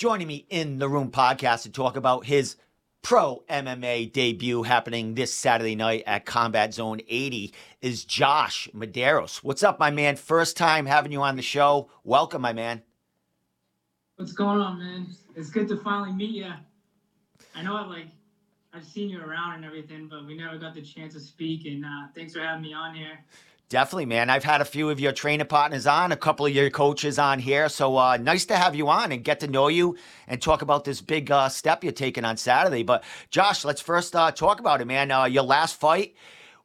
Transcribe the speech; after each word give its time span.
Joining 0.00 0.28
me 0.28 0.46
in 0.48 0.78
the 0.78 0.88
room 0.88 1.10
podcast 1.10 1.64
to 1.64 1.70
talk 1.70 1.94
about 1.94 2.24
his 2.24 2.56
pro 3.02 3.44
MMA 3.50 4.10
debut 4.10 4.62
happening 4.62 5.14
this 5.14 5.34
Saturday 5.34 5.74
night 5.74 6.04
at 6.06 6.24
Combat 6.24 6.72
Zone 6.72 7.02
80 7.06 7.52
is 7.82 8.06
Josh 8.06 8.66
Medeiros. 8.74 9.44
What's 9.44 9.62
up, 9.62 9.78
my 9.78 9.90
man? 9.90 10.16
First 10.16 10.56
time 10.56 10.86
having 10.86 11.12
you 11.12 11.20
on 11.20 11.36
the 11.36 11.42
show. 11.42 11.90
Welcome, 12.02 12.40
my 12.40 12.54
man. 12.54 12.82
What's 14.20 14.32
going 14.32 14.60
on, 14.60 14.78
man? 14.78 15.06
It's 15.34 15.48
good 15.48 15.66
to 15.68 15.78
finally 15.78 16.12
meet 16.12 16.32
you. 16.32 16.52
I 17.54 17.62
know 17.62 17.74
I 17.74 17.86
like 17.86 18.08
I've 18.74 18.84
seen 18.84 19.08
you 19.08 19.18
around 19.18 19.54
and 19.54 19.64
everything, 19.64 20.08
but 20.08 20.26
we 20.26 20.36
never 20.36 20.58
got 20.58 20.74
the 20.74 20.82
chance 20.82 21.14
to 21.14 21.20
speak. 21.20 21.64
And 21.64 21.82
uh, 21.86 22.08
thanks 22.14 22.34
for 22.34 22.40
having 22.40 22.60
me 22.60 22.74
on 22.74 22.94
here. 22.94 23.18
Definitely, 23.70 24.04
man. 24.04 24.28
I've 24.28 24.44
had 24.44 24.60
a 24.60 24.66
few 24.66 24.90
of 24.90 25.00
your 25.00 25.12
training 25.12 25.46
partners 25.46 25.86
on, 25.86 26.12
a 26.12 26.18
couple 26.18 26.44
of 26.44 26.52
your 26.52 26.68
coaches 26.68 27.18
on 27.18 27.38
here. 27.38 27.70
So 27.70 27.96
uh, 27.96 28.18
nice 28.18 28.44
to 28.46 28.56
have 28.56 28.74
you 28.74 28.90
on 28.90 29.10
and 29.10 29.24
get 29.24 29.40
to 29.40 29.46
know 29.46 29.68
you 29.68 29.96
and 30.28 30.42
talk 30.42 30.60
about 30.60 30.84
this 30.84 31.00
big 31.00 31.30
uh, 31.30 31.48
step 31.48 31.82
you're 31.82 31.90
taking 31.90 32.26
on 32.26 32.36
Saturday. 32.36 32.82
But 32.82 33.02
Josh, 33.30 33.64
let's 33.64 33.80
first 33.80 34.14
uh, 34.14 34.32
talk 34.32 34.60
about 34.60 34.82
it, 34.82 34.84
man. 34.84 35.10
Uh, 35.10 35.24
your 35.24 35.44
last 35.44 35.80
fight 35.80 36.14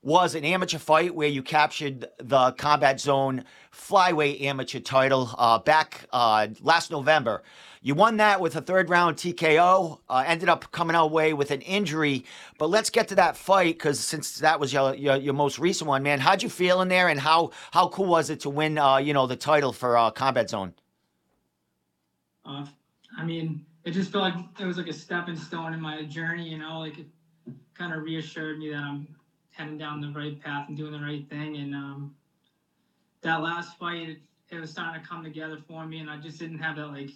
was 0.06 0.36
an 0.36 0.46
amateur 0.46 0.78
fight 0.78 1.16
where 1.16 1.28
you 1.28 1.42
captured 1.42 2.08
the 2.20 2.52
Combat 2.52 3.00
Zone 3.00 3.44
flyweight 3.74 4.40
amateur 4.44 4.80
title 4.80 5.32
uh, 5.36 5.58
back 5.58 6.06
uh, 6.14 6.48
last 6.62 6.92
November. 6.92 7.42
You 7.82 7.96
won 7.96 8.18
that 8.18 8.40
with 8.40 8.56
a 8.56 8.62
third 8.62 8.92
round 8.92 9.18
TKO. 9.18 10.00
Uh, 10.08 10.24
ended 10.28 10.48
up 10.48 10.72
coming 10.72 10.96
away 10.96 11.34
with 11.34 11.50
an 11.50 11.62
injury. 11.62 12.24
But 12.60 12.70
let's 12.70 12.92
get 12.92 13.08
to 13.10 13.16
that 13.16 13.36
fight 13.36 13.80
because 13.80 14.00
since 14.00 14.38
that 14.40 14.60
was 14.60 14.72
your, 14.72 14.94
your, 14.94 15.16
your 15.16 15.34
most 15.34 15.58
recent 15.58 15.88
one, 15.88 16.04
man, 16.04 16.20
how'd 16.20 16.44
you 16.44 16.50
feel 16.50 16.82
in 16.82 16.88
there, 16.88 17.10
and 17.10 17.20
how 17.20 17.50
how 17.72 17.88
cool 17.88 18.06
was 18.06 18.30
it 18.30 18.42
to 18.42 18.50
win? 18.52 18.78
Uh, 18.78 18.98
you 18.98 19.14
know 19.14 19.26
the 19.26 19.36
title 19.36 19.74
for 19.74 19.98
uh, 19.98 20.12
Combat 20.12 20.52
Zone. 20.52 20.76
Uh, 22.46 22.68
I 23.18 23.26
mean, 23.26 23.66
it 23.84 23.92
just 23.92 24.12
felt 24.12 24.24
like 24.24 24.36
it 24.60 24.66
was 24.66 24.78
like 24.78 24.88
a 24.88 24.94
stepping 24.94 25.36
stone 25.36 25.74
in 25.74 25.82
my 25.82 26.04
journey. 26.04 26.48
You 26.48 26.60
know, 26.60 26.78
like 26.78 27.00
it 27.00 27.08
kind 27.74 27.92
of 27.92 28.04
reassured 28.04 28.60
me 28.60 28.70
that 28.70 28.78
I'm 28.78 29.08
heading 29.56 29.78
down 29.78 30.02
the 30.02 30.10
right 30.10 30.42
path 30.42 30.68
and 30.68 30.78
doing 30.78 30.92
the 30.92 31.00
right 31.00 31.28
thing. 31.30 31.56
And 31.58 31.74
um, 31.74 32.16
that 33.22 33.42
last 33.42 33.78
fight, 33.78 34.10
it, 34.10 34.18
it 34.50 34.60
was 34.60 34.70
starting 34.70 35.02
to 35.02 35.08
come 35.08 35.24
together 35.24 35.58
for 35.68 35.86
me, 35.86 36.00
and 36.00 36.10
I 36.10 36.18
just 36.18 36.40
didn't 36.40 36.60
have 36.60 36.76
that 36.76 36.88
like 36.88 37.10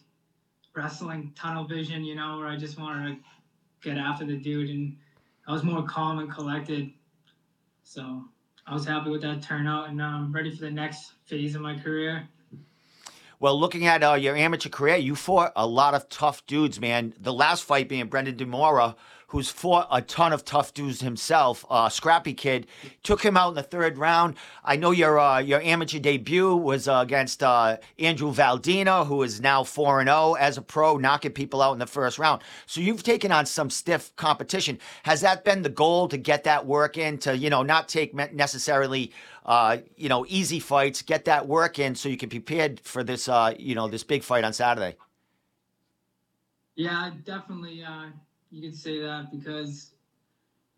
wrestling 0.73 1.33
tunnel 1.35 1.65
vision, 1.65 2.03
you 2.03 2.15
know, 2.15 2.37
where 2.37 2.47
I 2.47 2.55
just 2.55 2.79
wanted 2.79 3.15
to 3.15 3.17
get 3.81 3.97
after 3.97 4.25
the 4.25 4.37
dude, 4.37 4.69
and 4.69 4.97
I 5.47 5.51
was 5.51 5.63
more 5.63 5.83
calm 5.83 6.19
and 6.19 6.31
collected. 6.31 6.91
So 7.83 8.23
I 8.65 8.73
was 8.73 8.85
happy 8.85 9.09
with 9.09 9.21
that 9.23 9.41
turnout, 9.41 9.89
and 9.89 10.01
I'm 10.01 10.31
ready 10.31 10.51
for 10.55 10.61
the 10.61 10.71
next 10.71 11.13
phase 11.25 11.55
of 11.55 11.61
my 11.61 11.77
career. 11.77 12.27
Well, 13.41 13.57
looking 13.57 13.85
at 13.85 14.03
uh, 14.03 14.15
your 14.15 14.35
amateur 14.35 14.69
career, 14.69 14.97
you 14.97 15.15
fought 15.15 15.53
a 15.55 15.65
lot 15.65 15.93
of 15.93 16.09
tough 16.09 16.45
dudes, 16.45 16.79
man. 16.79 17.13
The 17.19 17.31
last 17.31 17.63
fight 17.63 17.87
being 17.87 18.07
Brendan 18.07 18.35
Demora, 18.35 18.95
who's 19.29 19.49
fought 19.49 19.87
a 19.91 20.01
ton 20.01 20.33
of 20.33 20.43
tough 20.43 20.73
dudes 20.73 21.01
himself. 21.01 21.65
Uh, 21.69 21.87
scrappy 21.87 22.33
kid, 22.33 22.67
took 23.03 23.23
him 23.23 23.37
out 23.37 23.49
in 23.49 23.55
the 23.55 23.63
third 23.63 23.97
round. 23.97 24.35
I 24.63 24.75
know 24.75 24.91
your 24.91 25.19
uh, 25.19 25.39
your 25.39 25.61
amateur 25.61 25.99
debut 25.99 26.55
was 26.55 26.87
uh, 26.87 26.99
against 27.03 27.41
uh, 27.43 27.77
Andrew 27.97 28.33
Valdina, 28.33 29.05
who 29.05 29.23
is 29.23 29.39
now 29.39 29.63
four 29.63 29.99
and 29.99 30.07
zero 30.09 30.33
as 30.33 30.57
a 30.57 30.61
pro, 30.61 30.97
knocking 30.97 31.31
people 31.31 31.61
out 31.61 31.73
in 31.73 31.79
the 31.79 31.87
first 31.87 32.19
round. 32.19 32.41
So 32.65 32.81
you've 32.81 33.03
taken 33.03 33.31
on 33.31 33.45
some 33.45 33.69
stiff 33.69 34.15
competition. 34.15 34.79
Has 35.03 35.21
that 35.21 35.43
been 35.43 35.61
the 35.61 35.69
goal 35.69 36.07
to 36.09 36.17
get 36.17 36.43
that 36.45 36.65
work 36.65 36.97
in? 36.97 37.17
To 37.19 37.37
you 37.37 37.49
know, 37.49 37.63
not 37.63 37.87
take 37.87 38.13
necessarily 38.33 39.11
uh, 39.45 39.77
you 39.95 40.09
know, 40.09 40.25
easy 40.27 40.59
fights, 40.59 41.01
get 41.01 41.25
that 41.25 41.47
work 41.47 41.79
in 41.79 41.95
so 41.95 42.07
you 42.07 42.17
can 42.17 42.29
be 42.29 42.39
prepared 42.39 42.79
for 42.81 43.03
this, 43.03 43.27
uh, 43.27 43.53
you 43.57 43.73
know, 43.73 43.87
this 43.87 44.03
big 44.03 44.21
fight 44.21 44.43
on 44.43 44.53
Saturday. 44.53 44.95
Yeah, 46.75 47.11
definitely. 47.25 47.83
Uh, 47.83 48.09
you 48.51 48.61
could 48.61 48.75
say 48.75 48.99
that 48.99 49.31
because 49.31 49.93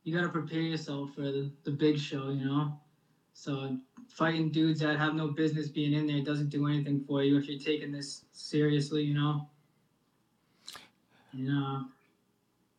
you 0.04 0.16
got 0.16 0.24
to 0.24 0.30
prepare 0.30 0.62
yourself 0.62 1.14
for 1.14 1.22
the, 1.22 1.52
the 1.64 1.72
big 1.72 1.98
show, 1.98 2.30
you 2.30 2.46
know? 2.46 2.80
So 3.34 3.78
fighting 4.08 4.52
dudes 4.52 4.82
that 4.82 4.98
have 4.98 5.16
no 5.16 5.30
business 5.30 5.70
being 5.70 5.94
in 5.94 6.08
there 6.08 6.22
doesn't 6.22 6.50
do 6.50 6.68
anything 6.68 7.04
for 7.06 7.24
you 7.24 7.38
if 7.38 7.48
you're 7.48 7.60
taking 7.60 7.92
this 7.92 8.26
seriously, 8.32 9.04
you 9.04 9.14
know? 9.14 9.48
You 11.34 11.48
know, 11.48 11.86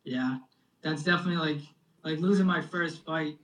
yeah, 0.03 0.37
that's 0.81 1.03
definitely 1.03 1.37
like, 1.37 1.61
like 2.03 2.19
losing 2.19 2.45
my 2.45 2.61
first 2.61 3.03
fight 3.03 3.37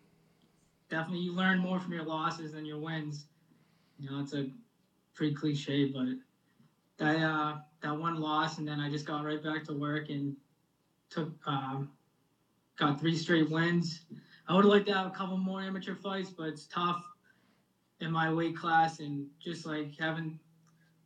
definitely 0.89 1.19
you 1.19 1.33
learn 1.33 1.59
more 1.59 1.79
from 1.79 1.93
your 1.93 2.03
losses 2.03 2.51
than 2.51 2.65
your 2.65 2.79
wins. 2.79 3.27
You 3.97 4.09
know, 4.09 4.19
it's 4.19 4.33
a 4.33 4.49
pretty 5.13 5.33
cliche, 5.35 5.85
but 5.85 6.07
that 6.97 7.21
uh, 7.21 7.57
that 7.81 7.97
one 7.97 8.19
loss, 8.19 8.57
and 8.57 8.67
then 8.67 8.79
I 8.79 8.89
just 8.89 9.05
got 9.05 9.23
right 9.23 9.41
back 9.41 9.63
to 9.65 9.73
work 9.73 10.09
and 10.09 10.35
took 11.09 11.31
um, 11.45 11.89
got 12.77 12.99
three 12.99 13.15
straight 13.15 13.49
wins. 13.49 14.01
I 14.47 14.55
would 14.55 14.65
have 14.65 14.73
liked 14.73 14.87
to 14.87 14.93
have 14.93 15.07
a 15.07 15.11
couple 15.11 15.37
more 15.37 15.61
amateur 15.61 15.95
fights, 15.95 16.29
but 16.29 16.47
it's 16.47 16.65
tough 16.65 17.03
in 17.99 18.11
my 18.11 18.31
weight 18.33 18.55
class 18.55 18.99
and 18.99 19.27
just 19.39 19.65
like 19.65 19.91
having 19.99 20.39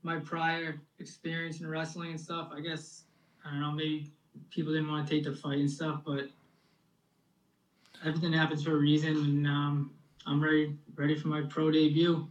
my 0.03 0.18
prior 0.19 0.80
experience 1.00 1.59
in 1.59 1.68
wrestling 1.68 2.12
and 2.12 2.19
stuff. 2.19 2.50
I 2.56 2.62
guess 2.62 3.03
I 3.46 3.52
don't 3.52 3.62
know, 3.62 3.72
maybe 3.72 4.12
people 4.50 4.74
didn't 4.74 4.90
want 4.90 5.08
to 5.08 5.13
take 5.13 5.24
the 5.24 5.34
fight 5.34 5.59
and 5.59 5.69
stuff, 5.69 6.02
but 6.06 6.30
everything 8.06 8.34
happens 8.34 8.63
for 8.63 8.74
a 8.74 8.78
reason, 8.78 9.16
and 9.16 9.47
um, 9.47 9.92
I'm 10.25 10.44
ready 10.44 10.75
ready 10.96 11.16
for 11.16 11.28
my 11.28 11.42
pro 11.42 11.72
debut. 11.72 12.28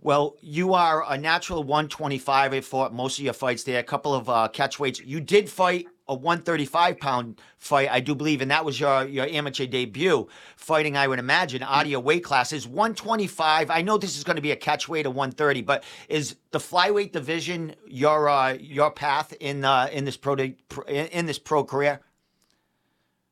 Well, 0.00 0.36
you 0.40 0.72
are 0.72 1.04
a 1.10 1.18
natural 1.18 1.64
125. 1.64 2.52
I 2.52 2.60
fought 2.60 2.94
most 2.94 3.18
of 3.18 3.24
your 3.24 3.34
fights 3.34 3.64
there. 3.64 3.80
A 3.80 3.82
couple 3.82 4.14
of 4.14 4.28
uh, 4.28 4.48
catch 4.48 4.78
weights. 4.78 5.00
You 5.00 5.20
did 5.20 5.48
fight 5.50 5.86
a 6.08 6.14
135 6.14 6.98
pound 6.98 7.40
fight, 7.58 7.88
I 7.90 8.00
do 8.00 8.14
believe, 8.14 8.40
and 8.40 8.50
that 8.50 8.64
was 8.64 8.78
your 8.78 9.04
your 9.04 9.26
amateur 9.26 9.66
debut 9.66 10.28
fighting. 10.56 10.96
I 10.96 11.08
would 11.08 11.18
imagine 11.18 11.62
out 11.62 11.84
of 11.84 11.90
your 11.90 12.00
weight 12.00 12.24
classes. 12.24 12.66
125. 12.66 13.70
I 13.70 13.82
know 13.82 13.98
this 13.98 14.16
is 14.16 14.24
going 14.24 14.36
to 14.36 14.42
be 14.42 14.52
a 14.52 14.56
catch 14.56 14.88
weight 14.88 15.06
of 15.06 15.14
130, 15.14 15.62
but 15.62 15.84
is 16.08 16.36
the 16.52 16.58
flyweight 16.58 17.12
division 17.12 17.74
your 17.86 18.28
uh, 18.28 18.52
your 18.52 18.90
path 18.90 19.32
in 19.40 19.64
uh, 19.64 19.88
in 19.92 20.04
this 20.04 20.16
pro 20.16 20.36
in 20.36 21.26
this 21.26 21.38
pro 21.38 21.64
career? 21.64 22.00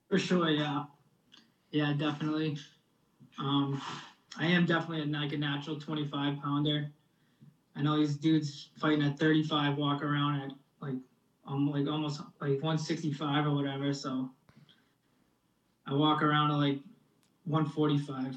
For 0.09 0.19
sure, 0.19 0.51
yeah. 0.51 0.85
Yeah, 1.71 1.93
definitely. 1.93 2.57
Um, 3.39 3.81
I 4.39 4.47
am 4.47 4.67
definitely 4.67 5.03
a, 5.03 5.19
like 5.19 5.33
a 5.33 5.37
natural 5.37 5.79
25 5.79 6.41
pounder. 6.41 6.91
I 7.77 7.83
know 7.83 7.97
these 7.97 8.17
dudes 8.17 8.71
fighting 8.79 9.03
at 9.03 9.19
35 9.19 9.77
walk 9.77 10.03
around 10.03 10.41
at 10.43 10.51
like 10.81 10.95
um 11.47 11.71
like 11.71 11.87
almost 11.87 12.21
like 12.41 12.63
165 12.63 13.47
or 13.47 13.55
whatever. 13.55 13.93
So 13.93 14.31
I 15.87 15.95
walk 15.95 16.23
around 16.23 16.51
at 16.51 16.57
like 16.57 16.79
145. 17.45 18.37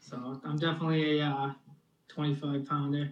So 0.00 0.40
I'm 0.44 0.58
definitely 0.58 1.20
a 1.20 1.26
uh, 1.26 1.52
25 2.08 2.66
pounder. 2.66 3.10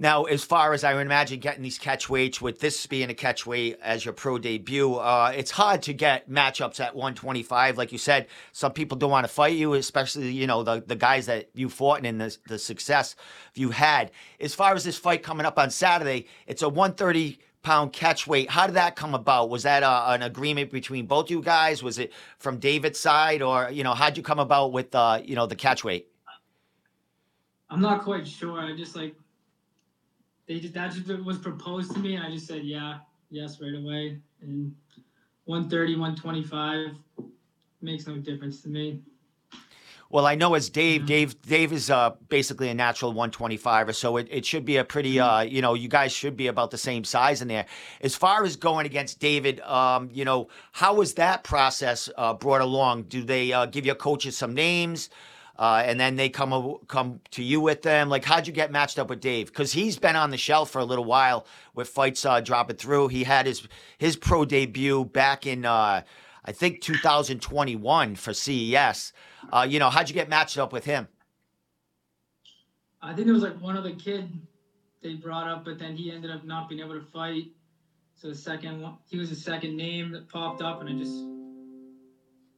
Now, 0.00 0.24
as 0.24 0.44
far 0.44 0.74
as 0.74 0.84
I 0.84 0.94
would 0.94 1.06
imagine 1.06 1.40
getting 1.40 1.62
these 1.62 1.78
catch 1.78 2.08
weights, 2.08 2.40
with 2.40 2.60
this 2.60 2.86
being 2.86 3.10
a 3.10 3.14
catch 3.14 3.44
weight 3.44 3.78
as 3.82 4.04
your 4.04 4.14
pro 4.14 4.38
debut, 4.38 4.94
uh, 4.94 5.32
it's 5.34 5.50
hard 5.50 5.82
to 5.82 5.92
get 5.92 6.30
matchups 6.30 6.78
at 6.78 6.94
125. 6.94 7.76
Like 7.76 7.90
you 7.90 7.98
said, 7.98 8.28
some 8.52 8.72
people 8.72 8.96
don't 8.96 9.10
want 9.10 9.26
to 9.26 9.32
fight 9.32 9.56
you, 9.56 9.74
especially 9.74 10.30
you 10.30 10.46
know 10.46 10.62
the 10.62 10.84
the 10.86 10.94
guys 10.94 11.26
that 11.26 11.50
you 11.52 11.68
fought 11.68 12.04
and 12.04 12.20
the 12.20 12.36
the 12.46 12.60
success 12.60 13.16
you 13.54 13.70
had. 13.70 14.12
As 14.40 14.54
far 14.54 14.74
as 14.74 14.84
this 14.84 14.96
fight 14.96 15.24
coming 15.24 15.44
up 15.44 15.58
on 15.58 15.68
Saturday, 15.70 16.26
it's 16.46 16.62
a 16.62 16.68
130 16.68 17.40
pound 17.62 17.92
catch 17.92 18.26
weight. 18.26 18.50
How 18.50 18.66
did 18.66 18.76
that 18.76 18.96
come 18.96 19.14
about? 19.14 19.50
Was 19.50 19.62
that 19.64 19.82
uh, 19.82 20.06
an 20.08 20.22
agreement 20.22 20.70
between 20.70 21.06
both 21.06 21.30
you 21.30 21.42
guys? 21.42 21.82
Was 21.82 21.98
it 21.98 22.12
from 22.38 22.58
David's 22.58 22.98
side, 22.98 23.42
or 23.42 23.70
you 23.70 23.84
know, 23.84 23.94
how'd 23.94 24.16
you 24.16 24.22
come 24.22 24.38
about 24.38 24.72
with 24.72 24.94
uh, 24.94 25.20
you 25.24 25.34
know 25.34 25.46
the 25.46 25.56
catch 25.56 25.84
weight? 25.84 26.08
I'm 27.70 27.80
not 27.80 28.02
quite 28.02 28.26
sure. 28.26 28.60
I 28.60 28.76
just 28.76 28.96
like 28.96 29.14
they 30.46 30.58
just 30.58 30.74
that 30.74 30.92
just 30.92 31.08
was 31.24 31.38
proposed 31.38 31.92
to 31.92 31.98
me, 31.98 32.16
and 32.16 32.24
I 32.24 32.30
just 32.30 32.46
said 32.46 32.64
yeah, 32.64 32.98
yes 33.30 33.60
right 33.60 33.74
away. 33.74 34.18
And 34.40 34.74
130, 35.44 35.94
125 35.94 36.96
makes 37.80 38.06
no 38.06 38.16
difference 38.16 38.62
to 38.62 38.68
me. 38.68 39.02
Well, 40.10 40.26
I 40.26 40.36
know 40.36 40.54
as 40.54 40.70
Dave, 40.70 41.04
Dave, 41.04 41.40
Dave 41.42 41.70
is 41.70 41.90
uh, 41.90 42.12
basically 42.30 42.70
a 42.70 42.74
natural 42.74 43.10
125 43.12 43.88
or 43.88 43.92
so. 43.92 44.16
It, 44.16 44.26
it 44.30 44.46
should 44.46 44.64
be 44.64 44.78
a 44.78 44.84
pretty, 44.84 45.16
mm-hmm. 45.16 45.28
uh, 45.28 45.40
you 45.42 45.60
know, 45.60 45.74
you 45.74 45.88
guys 45.88 46.12
should 46.12 46.36
be 46.36 46.46
about 46.46 46.70
the 46.70 46.78
same 46.78 47.04
size 47.04 47.42
in 47.42 47.48
there. 47.48 47.66
As 48.00 48.14
far 48.14 48.44
as 48.44 48.56
going 48.56 48.86
against 48.86 49.20
David, 49.20 49.60
um, 49.60 50.08
you 50.12 50.24
know, 50.24 50.48
how 50.72 50.94
was 50.94 51.14
that 51.14 51.44
process 51.44 52.08
uh, 52.16 52.32
brought 52.32 52.62
along? 52.62 53.04
Do 53.04 53.22
they 53.22 53.52
uh, 53.52 53.66
give 53.66 53.84
your 53.84 53.96
coaches 53.96 54.36
some 54.36 54.54
names? 54.54 55.10
uh, 55.58 55.82
and 55.84 55.98
then 55.98 56.16
they 56.16 56.28
come 56.28 56.76
come 56.86 57.20
to 57.32 57.42
you 57.42 57.60
with 57.60 57.82
them. 57.82 58.08
Like, 58.08 58.24
how'd 58.24 58.46
you 58.46 58.52
get 58.52 58.70
matched 58.70 58.98
up 58.98 59.10
with 59.10 59.20
Dave? 59.20 59.48
Because 59.48 59.72
he's 59.72 59.98
been 59.98 60.14
on 60.14 60.30
the 60.30 60.36
shelf 60.36 60.70
for 60.70 60.78
a 60.78 60.84
little 60.84 61.04
while 61.04 61.46
with 61.74 61.88
fights 61.88 62.24
uh, 62.24 62.40
dropping 62.40 62.76
through. 62.76 63.08
He 63.08 63.24
had 63.24 63.46
his 63.46 63.66
his 63.98 64.16
pro 64.16 64.44
debut 64.44 65.04
back 65.06 65.46
in 65.46 65.64
uh, 65.64 66.02
I 66.44 66.52
think 66.52 66.80
2021 66.80 68.14
for 68.14 68.32
CES. 68.32 69.12
Uh, 69.52 69.66
you 69.68 69.78
know, 69.78 69.90
how'd 69.90 70.08
you 70.08 70.14
get 70.14 70.28
matched 70.28 70.58
up 70.58 70.72
with 70.72 70.84
him? 70.84 71.08
I 73.00 73.14
think 73.14 73.28
it 73.28 73.32
was 73.32 73.42
like 73.42 73.60
one 73.60 73.76
other 73.76 73.94
kid 73.94 74.30
they 75.02 75.14
brought 75.14 75.48
up, 75.48 75.64
but 75.64 75.78
then 75.78 75.96
he 75.96 76.10
ended 76.10 76.30
up 76.30 76.44
not 76.44 76.68
being 76.68 76.80
able 76.80 76.94
to 76.94 77.06
fight. 77.06 77.52
So 78.16 78.28
the 78.28 78.34
second 78.34 78.82
one, 78.82 78.96
he 79.08 79.16
was 79.16 79.30
the 79.30 79.36
second 79.36 79.76
name 79.76 80.10
that 80.12 80.28
popped 80.28 80.60
up, 80.60 80.80
and 80.80 80.88
I 80.88 80.92
just 80.92 81.14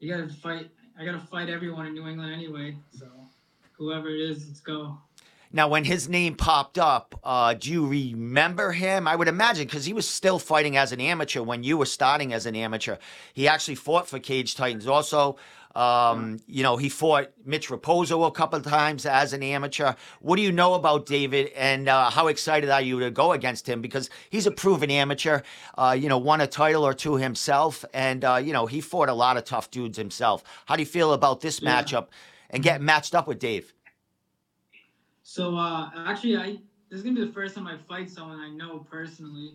you 0.01 0.11
gotta 0.11 0.29
fight. 0.29 0.71
I 0.99 1.05
gotta 1.05 1.21
fight 1.21 1.51
everyone 1.51 1.87
in 1.87 1.93
New 1.93 2.09
England 2.09 2.33
anyway. 2.33 2.77
So 2.91 3.07
whoever 3.73 4.09
it 4.09 4.21
is, 4.21 4.47
let's 4.49 4.61
go. 4.61 4.99
Now, 5.53 5.67
when 5.69 5.85
his 5.85 6.09
name 6.09 6.37
popped 6.37 6.79
up, 6.79 7.19
uh, 7.25 7.55
do 7.55 7.73
you 7.73 7.85
remember 7.87 8.71
him? 8.71 9.09
I 9.09 9.17
would 9.17 9.27
imagine 9.27 9.65
because 9.67 9.85
he 9.85 9.93
was 9.93 10.09
still 10.09 10.39
fighting 10.39 10.77
as 10.77 10.93
an 10.93 11.01
amateur 11.01 11.43
when 11.43 11.65
you 11.65 11.77
were 11.77 11.87
starting 11.87 12.33
as 12.33 12.47
an 12.47 12.55
amateur. 12.55 12.97
He 13.35 13.49
actually 13.49 13.75
fought 13.75 14.09
for 14.09 14.21
Cage 14.21 14.55
Titans. 14.55 14.87
Also, 14.87 15.37
um, 15.75 16.39
you 16.47 16.63
know, 16.63 16.77
he 16.77 16.89
fought 16.89 17.31
Mitch 17.45 17.69
Raposo 17.69 18.27
a 18.27 18.31
couple 18.31 18.59
of 18.61 18.65
times 18.65 19.07
as 19.07 19.33
an 19.33 19.43
amateur. 19.43 19.95
What 20.21 20.37
do 20.37 20.43
you 20.43 20.53
know 20.53 20.75
about 20.75 21.07
David, 21.07 21.49
and 21.57 21.89
uh, 21.89 22.11
how 22.11 22.29
excited 22.29 22.71
are 22.71 22.81
you 22.83 23.01
to 23.01 23.11
go 23.11 23.33
against 23.33 23.69
him? 23.69 23.81
Because 23.81 24.09
he's 24.31 24.47
a 24.47 24.51
proven 24.53 24.91
amateur. 24.91 25.41
Uh, 25.77 25.97
you 25.99 26.09
know, 26.09 26.19
won 26.19 26.41
a 26.41 26.47
title 26.47 26.85
or 26.87 26.95
two 26.95 27.17
himself, 27.17 27.85
and 27.93 28.25
uh, 28.25 28.37
you 28.37 28.53
know 28.53 28.67
he 28.67 28.81
fought 28.81 29.09
a 29.09 29.15
lot 29.15 29.37
of 29.37 29.45
tough 29.45 29.71
dudes 29.71 29.99
himself. 29.99 30.45
How 30.67 30.77
do 30.77 30.83
you 30.83 30.87
feel 30.87 31.13
about 31.13 31.41
this 31.41 31.61
Yeah. 31.61 31.83
matchup 31.83 32.07
and 32.51 32.63
getting 32.63 32.85
matched 32.85 33.15
up 33.17 33.27
with 33.29 33.39
Dave? 33.41 33.73
So 35.31 35.57
uh, 35.57 35.89
actually, 35.95 36.37
I 36.37 36.59
this 36.91 36.99
is 36.99 37.03
gonna 37.05 37.15
be 37.15 37.25
the 37.25 37.31
first 37.31 37.55
time 37.55 37.69
I 37.69 37.77
fight 37.77 38.11
someone 38.11 38.41
I 38.41 38.49
know 38.49 38.85
personally. 38.91 39.55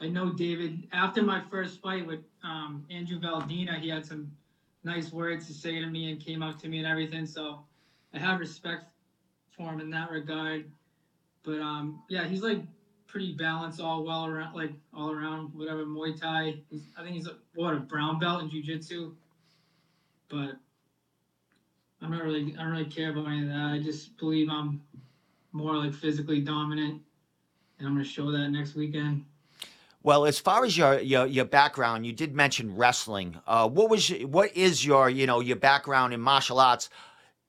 I 0.00 0.08
know 0.08 0.30
David. 0.30 0.88
After 0.90 1.22
my 1.22 1.40
first 1.48 1.80
fight 1.80 2.04
with 2.04 2.18
um, 2.42 2.82
Andrew 2.90 3.20
Valdina, 3.20 3.78
he 3.78 3.88
had 3.88 4.04
some 4.04 4.32
nice 4.82 5.12
words 5.12 5.46
to 5.46 5.52
say 5.52 5.78
to 5.78 5.86
me 5.86 6.10
and 6.10 6.18
came 6.18 6.42
up 6.42 6.58
to 6.58 6.68
me 6.68 6.78
and 6.78 6.88
everything. 6.88 7.24
So 7.24 7.60
I 8.12 8.18
have 8.18 8.40
respect 8.40 8.82
for 9.56 9.72
him 9.72 9.78
in 9.78 9.90
that 9.90 10.10
regard. 10.10 10.66
But 11.44 11.60
um, 11.60 12.00
yeah, 12.08 12.24
he's 12.24 12.42
like 12.42 12.64
pretty 13.06 13.30
balanced, 13.30 13.78
all 13.78 14.02
well 14.02 14.26
around, 14.26 14.56
like 14.56 14.72
all 14.92 15.12
around, 15.12 15.50
whatever 15.52 15.84
Muay 15.84 16.18
Thai. 16.18 16.58
He's, 16.68 16.82
I 16.98 17.04
think 17.04 17.14
he's 17.14 17.28
a, 17.28 17.36
what 17.54 17.74
a 17.74 17.78
brown 17.78 18.18
belt 18.18 18.42
in 18.42 18.50
Jiu 18.50 18.60
Jitsu. 18.60 19.12
But 20.28 20.56
I'm 22.00 22.10
not 22.10 22.24
really, 22.24 22.56
I 22.58 22.62
don't 22.62 22.72
really 22.72 22.86
care 22.86 23.10
about 23.10 23.28
any 23.28 23.42
of 23.42 23.48
that. 23.50 23.70
I 23.70 23.78
just 23.78 24.16
believe 24.16 24.48
I'm 24.50 24.80
more 25.52 25.76
like 25.76 25.94
physically 25.94 26.40
dominant, 26.40 27.00
and 27.78 27.88
I'm 27.88 27.94
gonna 27.94 28.04
show 28.04 28.30
that 28.30 28.48
next 28.48 28.74
weekend. 28.74 29.24
Well, 30.02 30.24
as 30.24 30.38
far 30.38 30.64
as 30.64 30.76
your 30.76 30.98
your, 31.00 31.26
your 31.26 31.44
background, 31.44 32.06
you 32.06 32.12
did 32.12 32.34
mention 32.34 32.76
wrestling. 32.76 33.36
Uh, 33.46 33.68
what 33.68 33.88
was 33.88 34.10
what 34.24 34.56
is 34.56 34.84
your 34.84 35.08
you 35.08 35.26
know 35.26 35.40
your 35.40 35.56
background 35.56 36.12
in 36.12 36.20
martial 36.20 36.58
arts? 36.58 36.90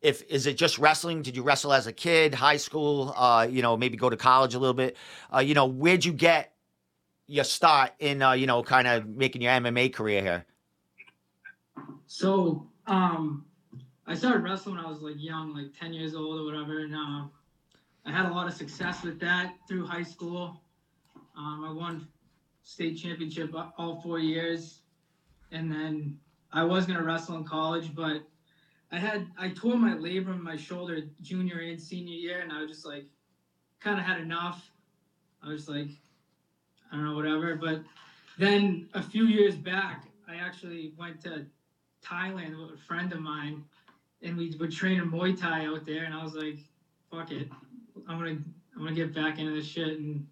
If 0.01 0.21
is 0.29 0.45
it 0.45 0.57
just 0.57 0.77
wrestling? 0.77 1.21
Did 1.21 1.35
you 1.35 1.44
wrestle 1.44 1.73
as 1.73 1.88
a 1.88 1.94
kid, 1.94 2.33
high 2.33 2.57
school? 2.57 3.13
Uh, 3.15 3.47
you 3.50 3.61
know, 3.61 3.75
maybe 3.77 3.97
go 3.97 4.09
to 4.09 4.17
college 4.17 4.53
a 4.53 4.59
little 4.59 4.73
bit. 4.73 4.97
Uh, 5.33 5.39
you 5.39 5.53
know, 5.53 5.65
where'd 5.65 6.05
you 6.05 6.13
get 6.13 6.53
your 7.25 7.45
start 7.45 7.91
in 8.00 8.21
uh, 8.21 8.33
you 8.33 8.45
know 8.45 8.61
kind 8.61 8.88
of 8.88 9.07
making 9.07 9.41
your 9.41 9.53
MMA 9.53 9.94
career 9.94 10.21
here? 10.21 10.45
So, 12.05 12.67
um, 12.85 13.45
I 14.05 14.13
started 14.13 14.44
wrestling 14.44 14.75
when 14.75 14.85
I 14.85 14.89
was 14.89 15.01
like 15.01 15.15
young, 15.17 15.55
like 15.55 15.73
10 15.79 15.94
years 15.94 16.13
old 16.13 16.39
or 16.39 16.45
whatever, 16.45 16.79
and 16.79 16.94
uh, 16.94 17.23
I 18.05 18.11
had 18.11 18.25
a 18.25 18.33
lot 18.33 18.47
of 18.47 18.53
success 18.53 19.03
with 19.03 19.19
that 19.21 19.55
through 19.67 19.85
high 19.85 20.03
school. 20.03 20.57
Um, 21.38 21.63
I 21.65 21.71
won 21.71 22.05
state 22.63 22.97
championship 22.97 23.53
all 23.77 24.01
four 24.01 24.19
years, 24.19 24.81
and 25.51 25.71
then 25.71 26.15
I 26.51 26.63
was 26.63 26.85
gonna 26.85 27.03
wrestle 27.03 27.38
in 27.38 27.45
college, 27.45 27.95
but 27.95 28.23
I 28.91 28.97
had 28.97 29.27
I 29.38 29.50
tore 29.50 29.77
my 29.77 29.94
labrum 29.94 30.39
my 30.39 30.55
shoulder 30.55 31.01
junior 31.21 31.59
and 31.59 31.79
senior 31.81 32.13
year, 32.13 32.41
and 32.41 32.51
I 32.51 32.61
was 32.61 32.69
just 32.69 32.85
like, 32.85 33.07
kind 33.79 34.00
of 34.00 34.05
had 34.05 34.19
enough. 34.19 34.69
I 35.41 35.50
was 35.50 35.67
like, 35.67 35.89
I 36.91 36.95
don't 36.95 37.05
know, 37.05 37.15
whatever. 37.15 37.55
But 37.55 37.81
then 38.38 38.85
a 38.94 39.01
few 39.01 39.25
years 39.25 39.55
back, 39.55 40.05
I 40.27 40.35
actually 40.35 40.94
went 40.97 41.21
to 41.21 41.45
Thailand 42.05 42.59
with 42.59 42.73
a 42.73 42.77
friend 42.77 43.11
of 43.13 43.19
mine, 43.19 43.61
and 44.21 44.38
we 44.38 44.53
were 44.59 44.67
training 44.67 45.09
Muay 45.09 45.38
Thai 45.38 45.65
out 45.65 45.85
there, 45.85 46.03
and 46.03 46.13
I 46.13 46.21
was 46.21 46.35
like, 46.35 46.59
"Fuck 47.09 47.31
it, 47.31 47.47
I'm 48.07 48.18
gonna 48.18 48.38
I'm 48.75 48.84
gonna 48.84 48.94
get 48.94 49.13
back 49.13 49.40
into 49.40 49.54
this 49.54 49.66
shit 49.66 50.00
and 50.00 50.28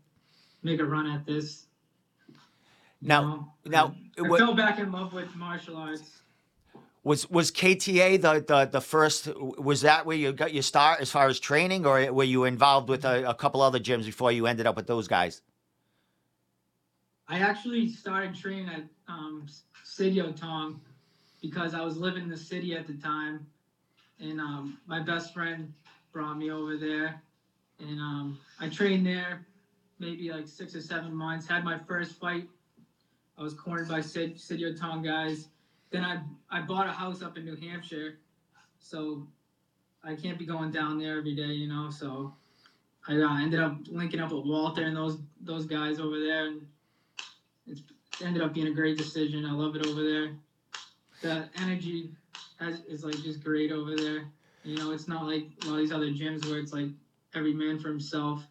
make 0.63 0.79
a 0.79 0.85
run 0.85 1.07
at 1.07 1.25
this." 1.25 1.65
You 2.27 3.07
Now- 3.07 3.21
know? 3.23 3.53
now, 3.65 3.95
I, 4.17 4.21
what- 4.21 4.39
fell 4.39 4.53
back 4.53 4.79
in 4.79 4.91
love 4.91 5.13
with 5.13 5.35
martial 5.35 5.75
arts. 5.77 6.21
Was 7.03 7.27
was 7.31 7.51
KTA 7.51 8.21
the, 8.21 8.45
the 8.47 8.65
the 8.65 8.81
first? 8.81 9.27
Was 9.35 9.81
that 9.81 10.05
where 10.05 10.15
you 10.15 10.31
got 10.33 10.53
your 10.53 10.61
start 10.61 11.01
as 11.01 11.09
far 11.09 11.27
as 11.27 11.39
training, 11.39 11.85
or 11.85 12.13
were 12.13 12.23
you 12.23 12.43
involved 12.43 12.89
with 12.89 13.05
a, 13.05 13.27
a 13.27 13.33
couple 13.33 13.61
other 13.61 13.79
gyms 13.79 14.05
before 14.05 14.31
you 14.31 14.45
ended 14.45 14.67
up 14.67 14.75
with 14.75 14.85
those 14.85 15.07
guys? 15.07 15.41
I 17.27 17.39
actually 17.39 17.89
started 17.89 18.35
training 18.35 18.69
at 18.69 18.83
um, 19.07 19.47
Sityodtong 19.83 20.79
because 21.41 21.73
I 21.73 21.81
was 21.81 21.97
living 21.97 22.23
in 22.23 22.29
the 22.29 22.37
city 22.37 22.75
at 22.75 22.85
the 22.85 22.93
time, 22.93 23.47
and 24.19 24.39
um, 24.39 24.77
my 24.85 24.99
best 24.99 25.33
friend 25.33 25.73
brought 26.11 26.37
me 26.37 26.51
over 26.51 26.77
there, 26.77 27.19
and 27.81 27.99
um, 27.99 28.39
I 28.59 28.69
trained 28.69 29.05
there 29.05 29.45
maybe 30.01 30.31
like 30.31 30.47
six 30.47 30.75
or 30.75 30.81
seven 30.81 31.13
months. 31.13 31.47
Had 31.47 31.63
my 31.63 31.77
first 31.77 32.19
fight. 32.19 32.47
I 33.37 33.43
was 33.43 33.53
cornered 33.53 33.87
by 33.87 34.01
Sid, 34.01 34.35
Sityodtong 34.35 35.03
guys. 35.03 35.47
Then 35.91 36.03
I 36.03 36.21
I 36.49 36.61
bought 36.61 36.87
a 36.87 36.91
house 36.91 37.21
up 37.21 37.37
in 37.37 37.45
New 37.45 37.55
Hampshire, 37.55 38.17
so 38.79 39.27
I 40.03 40.15
can't 40.15 40.37
be 40.37 40.45
going 40.45 40.71
down 40.71 40.99
there 40.99 41.17
every 41.17 41.35
day, 41.35 41.53
you 41.53 41.67
know. 41.67 41.89
So 41.89 42.33
I 43.07 43.15
uh, 43.15 43.41
ended 43.41 43.59
up 43.59 43.77
linking 43.87 44.19
up 44.19 44.31
with 44.31 44.45
Walter 44.45 44.83
and 44.83 44.95
those 44.95 45.19
those 45.41 45.65
guys 45.65 45.99
over 45.99 46.19
there, 46.19 46.47
and 46.47 46.61
it's 47.67 47.81
it 48.19 48.25
ended 48.25 48.41
up 48.41 48.53
being 48.53 48.67
a 48.67 48.73
great 48.73 48.97
decision. 48.97 49.45
I 49.45 49.51
love 49.51 49.75
it 49.75 49.85
over 49.85 50.03
there. 50.03 50.35
The 51.21 51.47
energy 51.61 52.09
has, 52.59 52.81
is 52.81 53.03
like 53.03 53.15
just 53.21 53.43
great 53.43 53.71
over 53.71 53.95
there. 53.95 54.25
You 54.63 54.77
know, 54.77 54.91
it's 54.91 55.07
not 55.07 55.25
like 55.25 55.45
a 55.63 55.65
lot 55.67 55.73
of 55.73 55.79
these 55.79 55.91
other 55.91 56.09
gyms 56.09 56.45
where 56.47 56.59
it's 56.59 56.73
like 56.73 56.89
every 57.35 57.53
man 57.53 57.79
for 57.79 57.89
himself. 57.89 58.43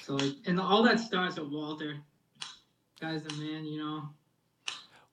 So 0.00 0.14
like, 0.14 0.32
and 0.46 0.60
all 0.60 0.82
that 0.84 1.00
starts 1.00 1.38
with 1.38 1.48
Walter. 1.48 1.96
Guy's 3.00 3.22
the 3.22 3.34
man, 3.34 3.64
you 3.64 3.78
know. 3.78 4.08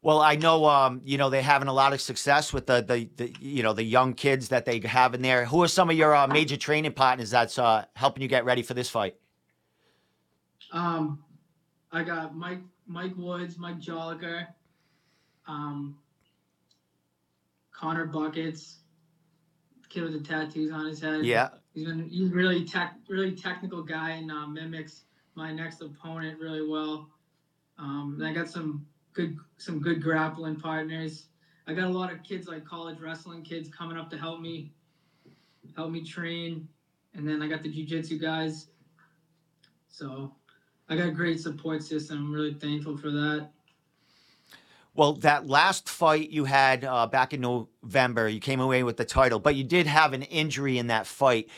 Well, 0.02 0.22
I 0.22 0.36
know, 0.36 0.66
um, 0.66 1.02
you 1.04 1.18
know, 1.18 1.30
they're 1.30 1.42
having 1.42 1.68
a 1.68 1.74
lot 1.74 1.92
of 1.92 2.00
success 2.00 2.54
with 2.54 2.68
the, 2.68 2.82
the, 2.82 3.10
the, 3.18 3.36
you 3.42 3.64
know, 3.64 3.74
the 3.74 3.84
young 3.84 4.14
kids 4.14 4.48
that 4.50 4.64
they 4.66 4.80
have 4.80 5.14
in 5.14 5.22
there. 5.22 5.46
Who 5.46 5.62
are 5.62 5.68
some 5.68 5.90
of 5.90 5.98
your 5.98 6.16
uh, 6.16 6.26
major 6.28 6.56
training 6.56 6.94
partners 6.94 7.32
that's 7.32 7.60
uh, 7.60 7.84
helping 7.96 8.22
you 8.22 8.30
get 8.30 8.46
ready 8.46 8.62
for 8.62 8.74
this 8.74 8.90
fight? 8.90 9.16
Um, 10.72 11.22
I 11.92 12.04
got 12.04 12.36
Mike 12.36 12.62
Mike 12.88 13.14
Woods, 13.18 13.58
Mike 13.58 13.80
Jolliker, 13.80 14.48
um, 15.48 15.98
Connor 17.72 18.06
Buckets, 18.06 18.78
kid 19.90 20.04
with 20.04 20.14
the 20.14 20.20
tattoos 20.20 20.72
on 20.72 20.86
his 20.86 21.02
head. 21.02 21.26
Yeah. 21.26 21.50
He's 21.74 21.86
been 21.86 22.08
he's 22.10 22.32
really 22.32 22.64
tech 22.64 22.96
really 23.08 23.34
technical 23.34 23.84
guy 23.84 24.12
and 24.12 24.32
uh, 24.32 24.48
mimics 24.48 25.04
my 25.36 25.52
next 25.52 25.82
opponent 25.82 26.40
really 26.40 26.68
well. 26.68 27.08
Um, 27.78 28.18
and 28.20 28.28
I 28.28 28.34
got 28.34 28.50
some 28.50 28.82
good 29.14 29.36
some 29.58 29.80
good 29.80 30.02
grappling 30.02 30.58
partners. 30.58 31.28
I 31.68 31.74
got 31.74 31.88
a 31.88 31.92
lot 31.92 32.12
of 32.12 32.24
kids 32.24 32.48
like 32.48 32.66
college 32.66 33.00
wrestling 33.00 33.44
kids 33.44 33.70
coming 33.70 33.98
up 33.98 34.10
to 34.10 34.18
help 34.18 34.42
me 34.42 34.72
help 35.76 35.92
me 35.92 36.04
train, 36.04 36.64
and 37.14 37.28
then 37.28 37.42
I 37.42 37.48
got 37.48 37.62
the 37.62 37.70
jujitsu 37.70 38.20
guys. 38.20 38.68
So 39.88 40.32
I 40.88 40.96
got 40.96 41.08
a 41.08 41.12
great 41.12 41.40
support 41.40 41.84
system. 41.84 42.18
I'm 42.18 42.32
really 42.32 42.56
thankful 42.60 42.98
for 42.98 43.12
that. 43.12 43.50
Well, 44.96 45.14
that 45.14 45.48
last 45.48 45.88
fight 45.88 46.30
you 46.30 46.46
had 46.46 46.84
uh, 46.84 47.08
back 47.08 47.34
in 47.34 47.42
November, 47.42 48.28
you 48.28 48.40
came 48.40 48.60
away 48.60 48.84
with 48.84 48.98
the 48.98 49.06
title, 49.06 49.40
but 49.40 49.56
you 49.56 49.64
did 49.64 49.88
have 49.88 50.14
an 50.14 50.24
injury 50.24 50.78
in 50.78 50.88
that 50.88 51.08
fight. 51.08 51.50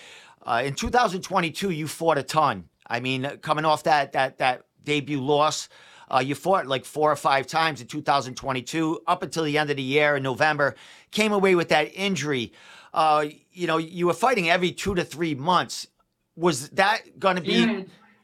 Uh, 0.44 0.62
in 0.66 0.74
2022, 0.74 1.70
you 1.70 1.88
fought 1.88 2.18
a 2.18 2.24
ton. 2.24 2.66
I 2.88 3.00
mean, 3.00 3.24
coming 3.42 3.66
off 3.66 3.84
that 3.84 4.14
that 4.14 4.38
that 4.40 4.66
debut 4.84 5.22
loss, 5.22 5.70
uh, 6.10 6.20
you 6.20 6.36
fought 6.36 6.68
like 6.68 6.84
four 6.84 7.12
or 7.12 7.16
five 7.16 7.48
times 7.48 7.80
in 7.80 7.88
2022, 7.88 9.02
up 9.08 9.24
until 9.24 9.44
the 9.44 9.58
end 9.58 9.70
of 9.70 9.78
the 9.78 9.84
year 9.84 10.18
in 10.18 10.24
November. 10.24 10.76
Came 11.12 11.32
away 11.32 11.56
with 11.56 11.70
that 11.70 11.92
injury. 11.94 12.52
Uh, 12.94 13.26
you 13.52 13.68
know, 13.68 13.78
you 13.78 14.08
were 14.08 14.14
fighting 14.14 14.50
every 14.50 14.72
two 14.72 14.94
to 14.96 15.04
three 15.04 15.36
months. 15.36 15.88
Was 16.36 16.70
that 16.70 17.20
going 17.20 17.38
to 17.38 17.42
be? 17.42 17.54
Yeah, 17.54 17.84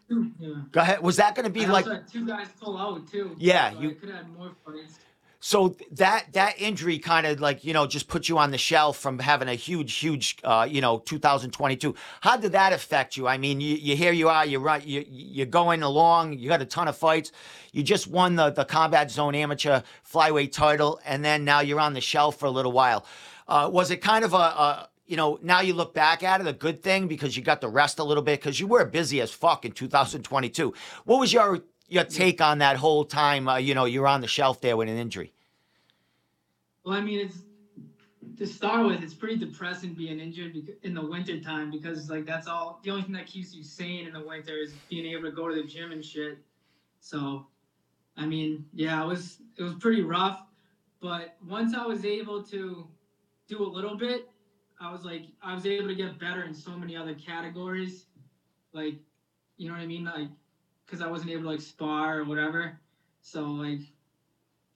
yeah. 0.09 0.53
Go 0.71 0.81
ahead. 0.81 1.01
Was 1.01 1.17
that 1.17 1.35
going 1.35 1.45
to 1.45 1.51
be 1.51 1.65
I 1.65 1.69
like? 1.69 1.85
two 2.11 2.25
guys 2.25 2.47
pull 2.59 2.77
out 2.77 3.09
too. 3.11 3.35
Yeah, 3.37 3.71
so 3.73 3.79
you- 3.81 3.91
could 3.91 4.09
have 4.09 4.27
more 4.29 4.51
fights. 4.65 4.99
So 5.39 5.75
that 5.91 6.33
that 6.33 6.55
injury 6.59 6.97
kind 6.97 7.27
of 7.27 7.39
like 7.39 7.63
you 7.63 7.71
know 7.71 7.85
just 7.85 8.07
put 8.07 8.27
you 8.27 8.39
on 8.39 8.49
the 8.49 8.57
shelf 8.57 8.97
from 8.97 9.19
having 9.19 9.47
a 9.47 9.53
huge, 9.53 9.93
huge, 9.95 10.37
uh, 10.43 10.67
you 10.67 10.81
know, 10.81 10.97
2022. 10.97 11.93
How 12.21 12.37
did 12.37 12.53
that 12.53 12.73
affect 12.73 13.15
you? 13.15 13.27
I 13.27 13.37
mean, 13.37 13.61
you, 13.61 13.75
you 13.75 13.95
here 13.95 14.11
you 14.11 14.29
are, 14.29 14.45
you're 14.47 14.59
right, 14.59 14.83
you 14.83 15.05
you're 15.07 15.45
going 15.45 15.83
along, 15.83 16.33
you 16.33 16.49
got 16.49 16.63
a 16.63 16.65
ton 16.65 16.87
of 16.87 16.97
fights, 16.97 17.31
you 17.71 17.83
just 17.83 18.07
won 18.07 18.35
the 18.35 18.49
the 18.49 18.65
Combat 18.65 19.11
Zone 19.11 19.35
Amateur 19.35 19.81
Flyweight 20.11 20.51
title, 20.51 20.99
and 21.05 21.23
then 21.23 21.45
now 21.45 21.59
you're 21.59 21.79
on 21.79 21.93
the 21.93 22.01
shelf 22.01 22.37
for 22.39 22.47
a 22.47 22.51
little 22.51 22.71
while. 22.71 23.05
Uh, 23.47 23.69
was 23.71 23.91
it 23.91 23.97
kind 23.97 24.25
of 24.25 24.33
a, 24.33 24.37
a 24.37 24.89
you 25.07 25.15
know, 25.15 25.39
now 25.41 25.61
you 25.61 25.73
look 25.73 25.93
back 25.93 26.21
at 26.21 26.41
it, 26.41 26.47
a 26.47 26.53
good 26.53 26.83
thing 26.83 27.07
because 27.07 27.35
you 27.35 27.43
got 27.43 27.61
to 27.61 27.67
rest 27.67 27.97
a 27.99 28.03
little 28.03 28.23
bit 28.23 28.39
because 28.39 28.59
you 28.59 28.67
were 28.67 28.85
busy 28.85 29.21
as 29.21 29.31
fuck 29.31 29.65
in 29.65 29.71
2022. 29.71 30.73
What 31.05 31.19
was 31.19 31.33
your 31.33 31.61
your 31.87 32.03
take 32.03 32.41
on 32.41 32.57
that 32.57 32.75
whole 32.75 33.05
time? 33.05 33.47
Uh, 33.47 33.55
you 33.55 33.73
know, 33.73 33.85
you're 33.85 34.07
on 34.07 34.21
the 34.21 34.27
shelf 34.27 34.59
there 34.59 34.75
with 34.75 34.89
an 34.89 34.97
injury. 34.97 35.33
Well, 36.83 36.95
I 36.95 37.01
mean, 37.01 37.19
it's 37.19 37.37
to 38.37 38.45
start 38.45 38.85
with, 38.85 39.01
it's 39.01 39.13
pretty 39.13 39.37
depressing 39.37 39.93
being 39.93 40.19
injured 40.19 40.55
in 40.83 40.93
the 40.93 41.01
winter 41.01 41.39
time 41.39 41.71
because 41.71 42.09
like 42.09 42.25
that's 42.25 42.47
all 42.47 42.79
the 42.83 42.91
only 42.91 43.03
thing 43.03 43.13
that 43.13 43.25
keeps 43.25 43.55
you 43.55 43.63
sane 43.63 44.05
in 44.05 44.13
the 44.13 44.21
winter 44.21 44.57
is 44.57 44.73
being 44.89 45.05
able 45.07 45.23
to 45.23 45.31
go 45.31 45.47
to 45.47 45.55
the 45.55 45.63
gym 45.63 45.91
and 45.91 46.03
shit. 46.03 46.37
So, 46.99 47.47
I 48.17 48.25
mean, 48.25 48.65
yeah, 48.73 49.01
it 49.01 49.07
was 49.07 49.37
it 49.57 49.63
was 49.63 49.75
pretty 49.75 50.01
rough, 50.01 50.43
but 50.99 51.37
once 51.47 51.73
I 51.73 51.85
was 51.85 52.03
able 52.03 52.43
to 52.43 52.87
do 53.47 53.63
a 53.63 53.69
little 53.69 53.95
bit 53.95 54.29
I 54.79 54.91
was 54.91 55.03
like, 55.03 55.23
I 55.41 55.55
was 55.55 55.65
able 55.65 55.87
to 55.87 55.95
get 55.95 56.19
better 56.19 56.43
in 56.43 56.53
so 56.53 56.71
many 56.71 56.95
other 56.95 57.15
categories, 57.15 58.05
like, 58.73 58.95
you 59.57 59.67
know 59.67 59.73
what 59.73 59.81
I 59.81 59.87
mean, 59.87 60.05
like, 60.05 60.29
because 60.85 61.01
I 61.01 61.07
wasn't 61.07 61.31
able 61.31 61.43
to 61.43 61.49
like 61.49 61.61
spar 61.61 62.19
or 62.19 62.23
whatever. 62.25 62.77
So 63.21 63.45
like, 63.45 63.79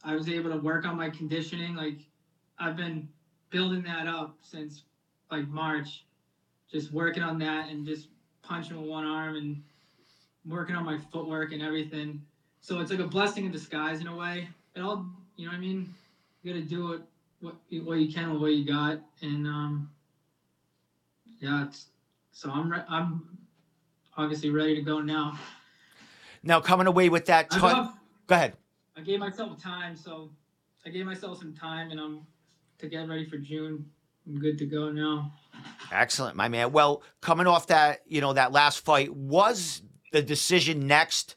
I 0.03 0.15
was 0.15 0.27
able 0.27 0.49
to 0.49 0.57
work 0.57 0.85
on 0.85 0.97
my 0.97 1.09
conditioning. 1.09 1.75
Like, 1.75 1.99
I've 2.57 2.75
been 2.75 3.07
building 3.51 3.83
that 3.83 4.07
up 4.07 4.35
since 4.41 4.83
like 5.29 5.47
March, 5.49 6.03
just 6.71 6.91
working 6.91 7.21
on 7.21 7.37
that 7.39 7.69
and 7.69 7.85
just 7.85 8.07
punching 8.41 8.79
with 8.79 8.89
one 8.89 9.05
arm 9.05 9.35
and 9.35 9.61
working 10.45 10.75
on 10.75 10.83
my 10.83 10.97
footwork 10.97 11.51
and 11.51 11.61
everything. 11.61 12.19
So 12.61 12.79
it's 12.79 12.89
like 12.89 12.99
a 12.99 13.07
blessing 13.07 13.45
in 13.45 13.51
disguise 13.51 14.01
in 14.01 14.07
a 14.07 14.15
way. 14.15 14.47
It 14.75 14.81
all, 14.81 15.05
you 15.35 15.45
know 15.45 15.51
what 15.51 15.57
I 15.57 15.61
mean? 15.61 15.93
You 16.41 16.53
got 16.53 16.59
to 16.59 16.65
do 16.65 16.93
it 16.93 17.01
what 17.41 17.55
what 17.83 17.97
you 17.97 18.13
can 18.13 18.31
with 18.33 18.41
what 18.41 18.51
you 18.53 18.65
got, 18.65 18.99
and 19.21 19.47
um, 19.47 19.89
yeah, 21.39 21.65
it's 21.65 21.87
so 22.31 22.49
I'm 22.49 22.71
re- 22.71 22.85
I'm 22.87 23.37
obviously 24.15 24.49
ready 24.49 24.75
to 24.75 24.81
go 24.81 25.01
now. 25.01 25.37
Now 26.43 26.59
coming 26.59 26.87
away 26.87 27.09
with 27.09 27.25
that, 27.25 27.49
got, 27.49 27.93
go 28.27 28.35
ahead. 28.35 28.53
I 28.95 29.01
gave 29.01 29.19
myself 29.19 29.61
time, 29.61 29.95
so 29.95 30.31
I 30.85 30.89
gave 30.89 31.05
myself 31.05 31.39
some 31.39 31.53
time, 31.53 31.91
and 31.91 31.99
I'm 31.99 32.25
to 32.79 32.87
get 32.87 33.07
ready 33.07 33.25
for 33.25 33.37
June. 33.37 33.85
I'm 34.27 34.39
good 34.39 34.57
to 34.59 34.65
go 34.65 34.91
now. 34.91 35.33
Excellent, 35.91 36.35
my 36.35 36.47
man. 36.47 36.71
Well, 36.71 37.03
coming 37.21 37.47
off 37.47 37.67
that, 37.67 38.01
you 38.05 38.21
know, 38.21 38.33
that 38.33 38.51
last 38.51 38.79
fight, 38.79 39.13
was 39.13 39.81
the 40.11 40.21
decision 40.21 40.87
next 40.87 41.35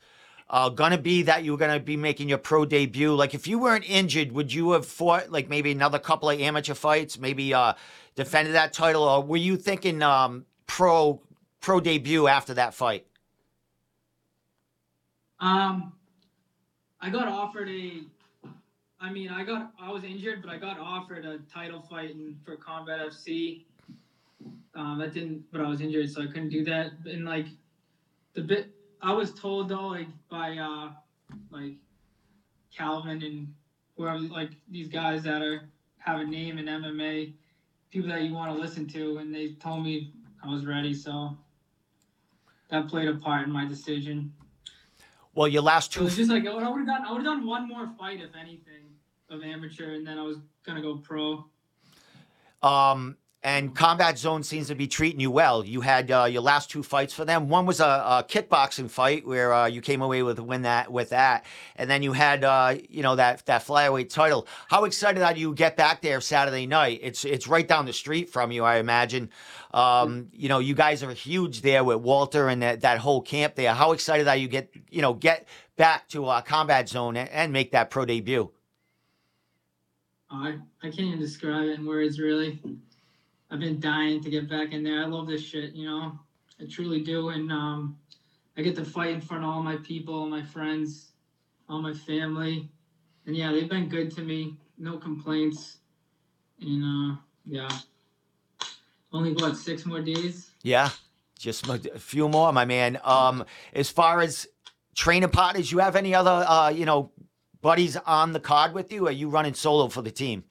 uh, 0.51 0.69
gonna 0.69 0.99
be 0.99 1.23
that 1.23 1.45
you 1.45 1.53
were 1.53 1.59
gonna 1.59 1.81
be 1.81 1.97
making 1.97 2.29
your 2.29 2.39
pro 2.39 2.65
debut? 2.65 3.15
Like, 3.15 3.35
if 3.35 3.47
you 3.47 3.59
weren't 3.59 3.89
injured, 3.89 4.33
would 4.33 4.53
you 4.53 4.73
have 4.73 4.87
fought 4.87 5.31
like 5.31 5.49
maybe 5.49 5.73
another 5.73 5.99
couple 5.99 6.31
of 6.31 6.41
amateur 6.41 6.75
fights, 6.75 7.19
maybe 7.19 7.55
uh, 7.55 7.75
defended 8.15 8.55
that 8.55 8.73
title, 8.73 9.03
or 9.03 9.23
were 9.23 9.37
you 9.37 9.57
thinking 9.57 10.03
um, 10.03 10.45
pro 10.67 11.21
pro 11.61 11.81
debut 11.81 12.29
after 12.29 12.55
that 12.55 12.75
fight? 12.75 13.07
Um, 15.41 15.93
I 17.01 17.11
got 17.11 17.29
offered 17.29 17.69
a. 17.69 18.03
I 19.01 19.11
mean, 19.11 19.29
I 19.29 19.45
got 19.45 19.73
I 19.81 19.91
was 19.91 20.05
injured, 20.05 20.43
but 20.43 20.51
I 20.51 20.59
got 20.59 20.79
offered 20.79 21.25
a 21.25 21.39
title 21.53 21.83
fight 21.83 22.11
in, 22.11 22.37
for 22.45 22.57
Combat 22.57 23.01
FC. 23.01 23.65
Um, 24.75 24.99
that 24.99 25.13
didn't, 25.13 25.45
but 25.53 25.61
I 25.61 25.69
was 25.69 25.81
injured, 25.81 26.11
so 26.11 26.23
I 26.23 26.27
couldn't 26.27 26.49
do 26.49 26.65
that. 26.65 26.93
And 27.05 27.25
like, 27.25 27.47
the 28.35 28.43
bit 28.43 28.75
I 29.03 29.13
was 29.13 29.33
told 29.33 29.69
though, 29.69 29.89
like 29.89 30.09
by 30.29 30.57
uh, 30.57 30.91
like 31.51 31.75
Calvin 32.77 33.23
and 33.23 33.55
whoever, 33.97 34.19
like 34.19 34.51
these 34.71 34.89
guys 34.89 35.23
that 35.25 35.43
are 35.43 35.69
have 35.99 36.21
a 36.21 36.25
name 36.25 36.59
in 36.59 36.67
MMA, 36.67 37.35
people 37.91 38.09
that 38.11 38.23
you 38.23 38.35
want 38.35 38.55
to 38.55 38.61
listen 38.61 38.87
to, 38.89 39.19
and 39.19 39.35
they 39.35 39.53
told 39.55 39.85
me 39.85 40.13
I 40.43 40.49
was 40.49 40.67
ready, 40.67 40.93
so 40.93 41.37
that 42.69 42.89
played 42.89 43.09
a 43.09 43.15
part 43.15 43.47
in 43.47 43.53
my 43.53 43.67
decision. 43.67 44.33
Well, 45.35 45.49
your 45.49 45.63
last 45.63 45.93
two. 45.93 46.01
It 46.01 46.05
was 46.05 46.17
just 46.17 46.31
like 46.31 46.47
I 46.47 46.55
would 46.55 46.63
have 46.63 46.87
done. 46.87 47.03
I 47.07 47.13
would 47.13 47.19
have 47.19 47.25
done 47.25 47.47
one 47.47 47.69
more 47.69 47.89
fight, 47.99 48.21
if 48.21 48.31
anything, 48.39 48.85
of 49.31 49.43
amateur, 49.43 49.95
and 49.95 50.07
then 50.07 50.19
I 50.19 50.23
was 50.23 50.39
gonna 50.65 50.83
go 50.83 50.99
pro. 50.99 51.45
Um, 52.63 53.17
and 53.45 53.75
Combat 53.75 54.19
Zone 54.19 54.43
seems 54.43 54.69
to 54.69 54.75
be 54.75 54.87
treating 54.87 55.21
you 55.21 55.31
well. 55.31 55.63
You 55.63 55.83
had 55.83 56.11
uh, 56.11 56.25
your 56.25 56.41
last 56.41 56.71
two 56.71 56.83
fights 56.83 57.13
for 57.13 57.27
them. 57.27 57.51
One 57.51 57.67
was 57.67 57.79
a, 57.79 57.85
a 57.85 58.27
kickboxing 58.27 58.89
fight 58.89 59.27
where 59.27 59.53
uh, 59.53 59.67
you 59.67 59.83
came 59.83 60.01
away 60.01 60.23
with 60.23 60.41
win 60.41 60.63
that 60.63 60.91
with 60.91 61.11
that, 61.11 61.45
and 61.77 61.91
then 61.91 62.03
you 62.03 62.15
had 62.15 62.43
uh, 62.43 62.77
you 62.89 63.03
know 63.03 63.17
that 63.17 63.45
that 63.45 63.63
flyweight 63.63 64.09
title. 64.09 64.49
How 64.69 64.85
excited 64.85 65.23
are 65.23 65.37
you 65.37 65.55
get 65.55 65.77
back 65.77 66.01
there 66.01 66.23
Saturday 66.23 66.67
night? 66.67 67.01
It's 67.03 67.27
it's 67.27 67.47
right 67.47 67.69
down 67.69 67.85
the 67.85 67.93
street 67.93 68.31
from 68.31 68.51
you, 68.51 68.65
I 68.65 68.79
imagine. 68.79 69.29
Um, 69.75 70.29
you 70.33 70.49
know, 70.49 70.61
you 70.61 70.75
guys 70.75 71.03
are 71.03 71.13
huge 71.13 71.61
there 71.61 71.85
with 71.85 71.99
Walter 71.99 72.49
and 72.49 72.63
that, 72.63 72.81
that 72.81 72.99
whole 72.99 73.21
camp 73.21 73.57
there. 73.57 73.75
How 73.75 73.93
excited 73.93 74.27
are 74.27 74.37
you 74.37 74.49
get 74.49 74.71
you 74.91 75.03
know 75.03 75.13
get 75.13 75.47
back 75.77 76.09
to 76.09 76.25
uh, 76.27 76.41
Combat 76.41 76.89
Zone 76.89 77.17
and, 77.19 77.29
and 77.29 77.53
make 77.53 77.73
that 77.73 77.91
pro 77.91 78.07
debut? 78.07 78.51
I 80.31 80.57
I 80.83 80.87
can't 80.89 81.01
even 81.01 81.21
describe 81.21 81.67
it 81.67 81.79
in 81.79 81.85
words, 81.85 82.19
really. 82.19 82.59
I've 83.51 83.61
been 83.61 83.81
dying 83.81 84.23
to 84.23 84.31
get 84.31 84.49
back 84.49 84.73
in 84.73 84.83
there. 84.83 85.03
I 85.03 85.07
love 85.07 85.27
this 85.27 85.43
shit, 85.43 85.75
you 85.75 85.87
know. 85.87 86.19
I 86.61 86.65
truly 86.67 87.03
do, 87.03 87.31
and 87.31 87.51
um, 87.51 87.99
I 88.57 88.63
get 88.63 88.77
to 88.77 88.85
fight 88.85 89.11
in 89.11 89.21
front 89.21 89.45
of 89.45 89.51
all 89.51 89.63
my 89.63 89.77
people, 89.77 90.27
my 90.27 90.43
friends, 90.43 91.13
all 91.69 91.83
my 91.83 91.95
family, 91.95 92.69
and 93.27 93.37
yeah, 93.37 93.53
they've 93.53 93.69
been 93.69 93.89
good 93.89 94.15
to 94.17 94.23
me. 94.23 94.57
No 94.79 94.99
complaints, 94.99 95.79
and 96.61 96.85
uh, 96.85 97.17
yeah. 97.47 97.69
Only 99.13 99.33
what 99.33 99.57
six 99.57 99.87
more 99.87 100.01
days? 100.01 100.51
Yeah, 100.63 100.91
just 101.39 101.69
a 101.69 101.79
few 101.99 102.29
more, 102.29 102.53
my 102.53 102.65
man. 102.65 102.99
Um, 103.05 103.45
as 103.73 103.91
far 103.91 104.21
as 104.21 104.49
training 104.95 105.31
partners, 105.31 105.71
you 105.71 105.79
have 105.79 105.97
any 105.97 106.15
other, 106.15 106.45
uh, 106.49 106.71
you 106.71 106.85
know, 106.85 107.13
buddies 107.61 107.97
on 107.97 108.33
the 108.33 108.41
card 108.41 108.75
with 108.75 108.93
you? 108.93 109.07
Or 109.07 109.09
are 109.09 109.13
you 109.13 109.29
running 109.29 109.55
solo 109.55 109.89
for 109.89 110.03
the 110.03 110.11
team? 110.11 110.45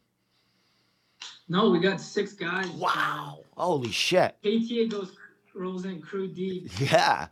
No, 1.50 1.70
we 1.70 1.80
got 1.80 2.00
six 2.00 2.34
guys. 2.34 2.68
Wow! 2.70 3.40
Holy 3.58 3.92
shit! 3.92 4.36
KTA 4.44 4.90
goes 4.90 5.16
rolls 5.54 5.86
in 5.86 6.02
crew 6.02 6.28
deep. 6.28 6.70
Yeah. 6.80 7.28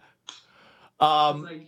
Um. 1.00 1.43
Like, 1.43 1.67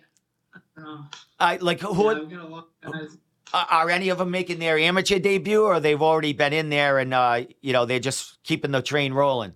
I, 0.77 1.08
I 1.39 1.58
like 1.58 1.80
who? 1.82 2.27
Yeah, 2.30 3.08
are, 3.53 3.68
are 3.70 3.89
any 3.89 4.10
of 4.10 4.18
them 4.18 4.32
making 4.32 4.60
their 4.60 4.77
amateur 4.77 5.20
debut, 5.20 5.63
or 5.63 5.80
they've 5.80 6.01
already 6.01 6.34
been 6.34 6.53
in 6.53 6.70
there 6.70 7.00
and 7.00 7.13
uh, 7.13 7.44
you 7.62 7.74
know 7.74 7.86
they're 7.86 8.00
just 8.00 8.42
keeping 8.44 8.72
the 8.72 8.82
train 8.82 9.13
rolling? 9.13 9.53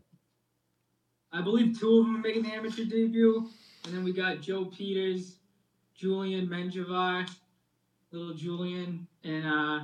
I 1.32 1.42
believe 1.42 1.80
two 1.80 2.00
of 2.00 2.06
them 2.06 2.16
are 2.18 2.20
making 2.20 2.44
the 2.44 2.54
amateur 2.54 2.86
debut, 2.86 3.50
and 3.86 3.94
then 3.94 4.04
we 4.04 4.14
got 4.14 4.42
Joe 4.42 4.66
Peters, 4.66 5.38
Julian 5.96 6.48
Menjivar, 6.48 7.30
little 8.12 8.34
Julian, 8.34 9.08
and 9.24 9.46
uh, 9.46 9.80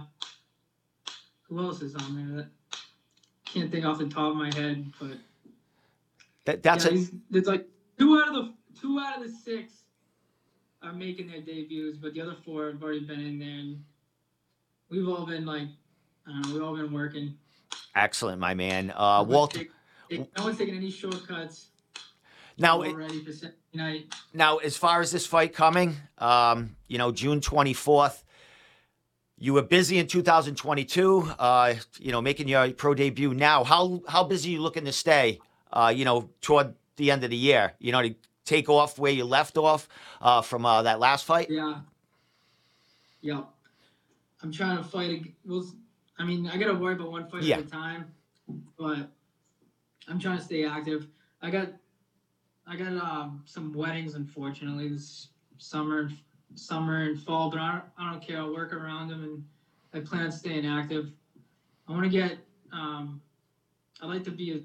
who 1.43 1.59
else 1.59 1.81
is 1.81 1.95
on 1.95 2.35
there? 2.35 2.49
Can't 3.53 3.71
think 3.71 3.85
off 3.85 3.99
the 3.99 4.07
top 4.07 4.31
of 4.31 4.35
my 4.35 4.53
head, 4.55 4.91
but 4.99 5.17
that, 6.45 6.63
that's 6.63 6.85
yeah, 6.85 6.91
a, 6.91 7.37
it's 7.37 7.47
like 7.47 7.67
two 7.99 8.17
out 8.17 8.29
of 8.29 8.33
the 8.33 8.53
two 8.81 8.99
out 8.99 9.17
of 9.17 9.23
the 9.23 9.31
six 9.31 9.73
are 10.81 10.93
making 10.93 11.27
their 11.27 11.39
debuts, 11.39 11.97
but 11.97 12.13
the 12.13 12.21
other 12.21 12.35
four 12.43 12.71
have 12.71 12.81
already 12.81 13.01
been 13.01 13.19
in 13.19 13.39
there, 13.39 13.49
and 13.49 13.83
we've 14.89 15.07
all 15.07 15.25
been 15.25 15.45
like, 15.45 15.67
I 16.27 16.31
don't 16.31 16.47
know, 16.47 16.53
we've 16.53 16.63
all 16.63 16.75
been 16.75 16.91
working. 16.91 17.35
Excellent, 17.95 18.39
my 18.39 18.53
man. 18.55 18.91
Uh, 18.95 19.23
Walt, 19.27 19.55
no 20.09 20.25
one's 20.39 20.57
taking 20.57 20.75
any 20.75 20.89
shortcuts. 20.89 21.67
Now, 22.57 22.81
ready 22.81 23.23
for 23.23 23.31
night. 23.73 24.13
Now, 24.33 24.57
as 24.57 24.75
far 24.75 25.01
as 25.01 25.11
this 25.11 25.25
fight 25.25 25.53
coming, 25.53 25.95
um, 26.17 26.75
you 26.87 26.97
know, 26.97 27.11
June 27.11 27.39
twenty 27.39 27.73
fourth. 27.73 28.23
You 29.43 29.51
were 29.51 29.61
busy 29.61 29.97
in 29.97 30.07
2022, 30.07 31.33
uh, 31.37 31.73
you 31.99 32.13
know, 32.13 32.21
making 32.21 32.47
your 32.47 32.71
pro 32.71 32.93
debut 32.93 33.33
now. 33.33 33.65
How 33.65 34.01
how 34.07 34.23
busy 34.23 34.51
are 34.51 34.53
you 34.53 34.61
looking 34.61 34.85
to 34.85 34.93
stay, 34.93 35.41
uh, 35.73 35.91
you 35.93 36.05
know, 36.05 36.29
toward 36.39 36.73
the 36.95 37.11
end 37.11 37.25
of 37.25 37.29
the 37.29 37.35
year? 37.35 37.73
You 37.79 37.91
know, 37.91 38.01
to 38.01 38.15
take 38.45 38.69
off 38.69 38.97
where 38.97 39.11
you 39.11 39.25
left 39.25 39.57
off 39.57 39.89
uh, 40.21 40.41
from 40.41 40.65
uh, 40.65 40.83
that 40.83 41.01
last 41.01 41.25
fight? 41.25 41.49
Yeah. 41.49 41.79
Yeah. 43.19 43.41
I'm 44.41 44.53
trying 44.53 44.77
to 44.77 44.83
fight. 44.85 45.33
Well, 45.45 45.69
I 46.17 46.23
mean, 46.23 46.47
I 46.47 46.55
got 46.55 46.67
to 46.67 46.75
worry 46.75 46.93
about 46.93 47.11
one 47.11 47.27
fight 47.27 47.43
yeah. 47.43 47.57
at 47.57 47.65
a 47.65 47.69
time, 47.69 48.13
but 48.77 49.09
I'm 50.07 50.19
trying 50.21 50.37
to 50.37 50.43
stay 50.45 50.63
active. 50.63 51.09
I 51.41 51.49
got 51.49 51.67
I 52.65 52.77
got 52.77 52.93
um, 52.93 53.43
some 53.43 53.73
weddings, 53.73 54.15
unfortunately, 54.15 54.87
this 54.87 55.27
summer 55.57 56.09
summer 56.55 57.03
and 57.03 57.19
fall, 57.19 57.49
but 57.49 57.59
I 57.59 57.71
don't, 57.71 57.83
I 57.97 58.11
don't 58.11 58.25
care. 58.25 58.37
I'll 58.37 58.53
work 58.53 58.73
around 58.73 59.09
them 59.09 59.23
and 59.23 59.43
I 59.93 60.05
plan 60.05 60.25
on 60.25 60.31
staying 60.31 60.65
active. 60.65 61.11
I 61.87 61.91
want 61.91 62.03
to 62.03 62.09
get. 62.09 62.37
Um, 62.71 63.21
I'd 64.01 64.07
like 64.07 64.23
to 64.25 64.31
be 64.31 64.51
a 64.53 64.59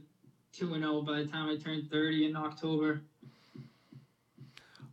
two 0.57 0.75
and 0.75 0.83
zero 0.83 1.02
by 1.02 1.23
the 1.23 1.26
time 1.26 1.49
I 1.49 1.57
turn 1.57 1.87
thirty 1.90 2.26
in 2.26 2.37
October. 2.37 3.02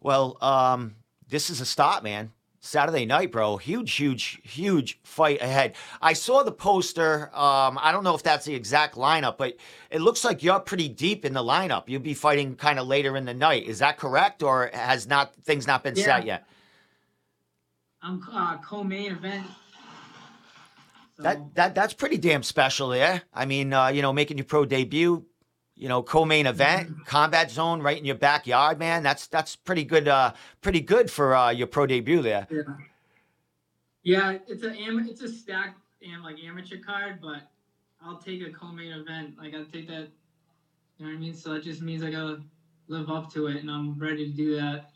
Well, 0.02 0.38
um, 0.42 0.96
this 1.30 1.50
is 1.50 1.62
a 1.62 1.66
stop, 1.66 2.04
man. 2.04 2.32
Saturday 2.60 3.06
night, 3.06 3.32
bro. 3.32 3.58
Huge, 3.58 3.94
huge, 3.94 4.42
huge 4.44 5.00
fight 5.04 5.40
ahead. 5.40 5.76
I 6.02 6.14
saw 6.14 6.42
the 6.42 6.52
poster. 6.52 7.30
Um, 7.36 7.78
I 7.80 7.92
don't 7.92 8.04
know 8.04 8.16
if 8.16 8.24
that's 8.24 8.44
the 8.46 8.56
exact 8.56 8.96
lineup, 8.96 9.38
but 9.38 9.56
it 9.92 10.02
looks 10.02 10.24
like 10.24 10.42
you're 10.42 10.60
pretty 10.60 10.90
deep 10.90 11.26
in 11.26 11.34
the 11.34 11.44
lineup. 11.44 11.84
You'll 11.88 12.02
be 12.02 12.16
fighting 12.16 12.56
kind 12.56 12.80
of 12.80 12.88
later 12.88 13.18
in 13.18 13.26
the 13.26 13.36
night. 13.36 13.66
Is 13.68 13.80
that 13.80 13.98
correct, 13.98 14.42
or 14.42 14.72
has 14.74 15.08
not 15.08 15.36
things 15.44 15.68
not 15.68 15.84
been 15.84 15.96
Yeah. 15.96 16.06
set 16.06 16.26
yet? 16.26 16.48
I'm 18.06 18.22
uh, 18.32 18.58
co-main 18.58 19.12
event. 19.14 19.48
So, 21.18 21.24
That 21.24 21.56
that 21.56 21.76
that's 21.76 21.94
pretty 21.94 22.18
damn 22.18 22.44
special 22.44 22.90
there. 22.90 23.24
I 23.34 23.46
mean, 23.46 23.74
uh, 23.74 23.88
you 23.88 24.02
know, 24.02 24.14
making 24.14 24.38
your 24.38 24.46
pro 24.46 24.64
debut, 24.66 25.26
you 25.76 25.88
know, 25.88 26.04
co-main 26.04 26.46
event, 26.46 27.06
combat 27.06 27.50
zone 27.50 27.82
right 27.82 27.98
in 27.98 28.06
your 28.06 28.16
backyard, 28.16 28.78
man. 28.78 29.02
That's 29.02 29.26
that's 29.28 29.56
pretty 29.56 29.86
good. 29.86 30.08
Uh, 30.08 30.34
pretty 30.62 30.82
good 30.82 31.10
for 31.10 31.36
uh, 31.36 31.50
your 31.50 31.68
pro 31.68 31.86
debut 31.88 32.22
there. 32.22 32.48
yeah. 32.52 32.62
Yeah, 34.04 34.38
it's 34.48 34.62
a 34.64 34.72
am- 34.72 35.08
it's 35.10 35.22
a 35.22 35.28
stacked 35.28 35.80
am- 36.04 36.22
like 36.22 36.36
amateur 36.44 36.78
card, 36.78 37.20
but 37.22 37.50
I'll 38.04 38.18
take 38.20 38.46
a 38.46 38.52
co-main 38.52 38.92
event. 38.92 39.36
Like 39.40 39.56
I'll 39.56 39.66
take 39.66 39.88
that. 39.88 40.10
You 40.98 41.06
know 41.06 41.12
what 41.12 41.18
I 41.18 41.20
mean? 41.20 41.34
So 41.34 41.54
that 41.54 41.64
just 41.64 41.82
means 41.82 42.04
I 42.04 42.12
gotta 42.12 42.42
live 42.88 43.10
up 43.10 43.34
to 43.34 43.48
it, 43.48 43.58
and 43.58 43.72
I'm 43.72 43.98
ready 43.98 44.30
to 44.30 44.38
do 44.38 44.56
that. 44.58 44.92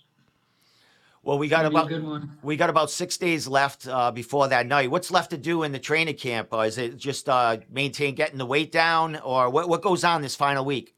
Well, 1.21 1.37
we 1.37 1.47
got 1.49 1.65
It'll 1.65 1.85
be 1.85 1.93
a 1.93 1.97
about 1.97 2.29
we 2.41 2.55
got 2.55 2.69
about 2.69 2.89
six 2.89 3.17
days 3.17 3.47
left 3.47 3.87
uh, 3.87 4.09
before 4.09 4.47
that 4.47 4.67
night. 4.67 4.89
What's 4.89 5.11
left 5.11 5.31
to 5.31 5.37
do 5.37 5.63
in 5.63 5.71
the 5.71 5.79
training 5.79 6.15
camp? 6.15 6.53
Uh, 6.53 6.59
is 6.59 6.77
it 6.77 6.97
just 6.97 7.27
uh, 7.27 7.57
maintain 7.69 8.15
getting 8.15 8.37
the 8.37 8.45
weight 8.45 8.71
down, 8.71 9.17
or 9.17 9.49
what 9.49 9.67
what 9.67 9.81
goes 9.81 10.03
on 10.03 10.21
this 10.21 10.35
final 10.35 10.63
week? 10.63 10.95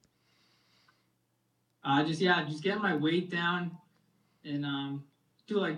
Uh, 1.84 2.04
just 2.04 2.22
yeah, 2.22 2.44
just 2.48 2.62
get 2.62 2.80
my 2.80 2.96
weight 2.96 3.32
down, 3.32 3.72
and 4.46 4.64
um, 4.64 5.04
do 5.48 5.58
like, 5.58 5.78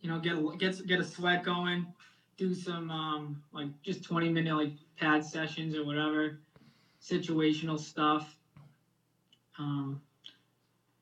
you 0.00 0.10
know, 0.10 0.18
get 0.18 0.32
a, 0.32 0.56
get 0.58 0.86
get 0.88 0.98
a 0.98 1.04
sweat 1.04 1.44
going, 1.44 1.86
do 2.36 2.54
some 2.54 2.90
um, 2.90 3.42
like 3.52 3.68
just 3.82 4.02
twenty 4.02 4.28
minute 4.28 4.56
like 4.56 4.72
pad 4.96 5.24
sessions 5.24 5.76
or 5.76 5.84
whatever, 5.84 6.40
situational 7.00 7.78
stuff. 7.78 8.36
Um, 9.58 10.02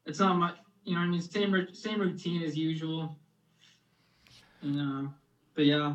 it's 0.05 0.19
not 0.19 0.37
much, 0.37 0.57
you 0.85 0.95
know, 0.95 1.01
I 1.01 1.07
mean, 1.07 1.21
same 1.21 1.67
same 1.73 2.01
routine 2.01 2.43
as 2.43 2.57
usual. 2.57 3.17
And 4.63 4.81
uh, 4.81 5.09
but 5.55 5.67
yeah, 5.67 5.95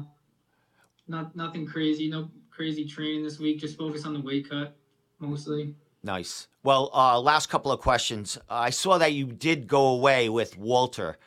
not 1.08 1.36
nothing 1.36 1.66
crazy, 1.66 2.10
no 2.10 2.30
crazy 2.50 2.86
training 2.86 3.24
this 3.24 3.40
week. 3.40 3.60
Just 3.60 3.78
focus 3.78 4.06
on 4.06 4.14
the 4.14 4.22
weight 4.22 4.50
cut 4.50 4.76
mostly. 5.20 5.76
Nice. 6.04 6.48
Well, 6.64 6.90
uh, 6.94 7.20
last 7.20 7.50
couple 7.50 7.72
of 7.72 7.82
questions. 7.82 8.38
I 8.50 8.70
saw 8.70 8.98
that 8.98 9.14
you 9.14 9.26
did 9.26 9.68
go 9.68 9.88
away 9.88 10.30
with 10.30 10.58
Walter. 10.58 11.18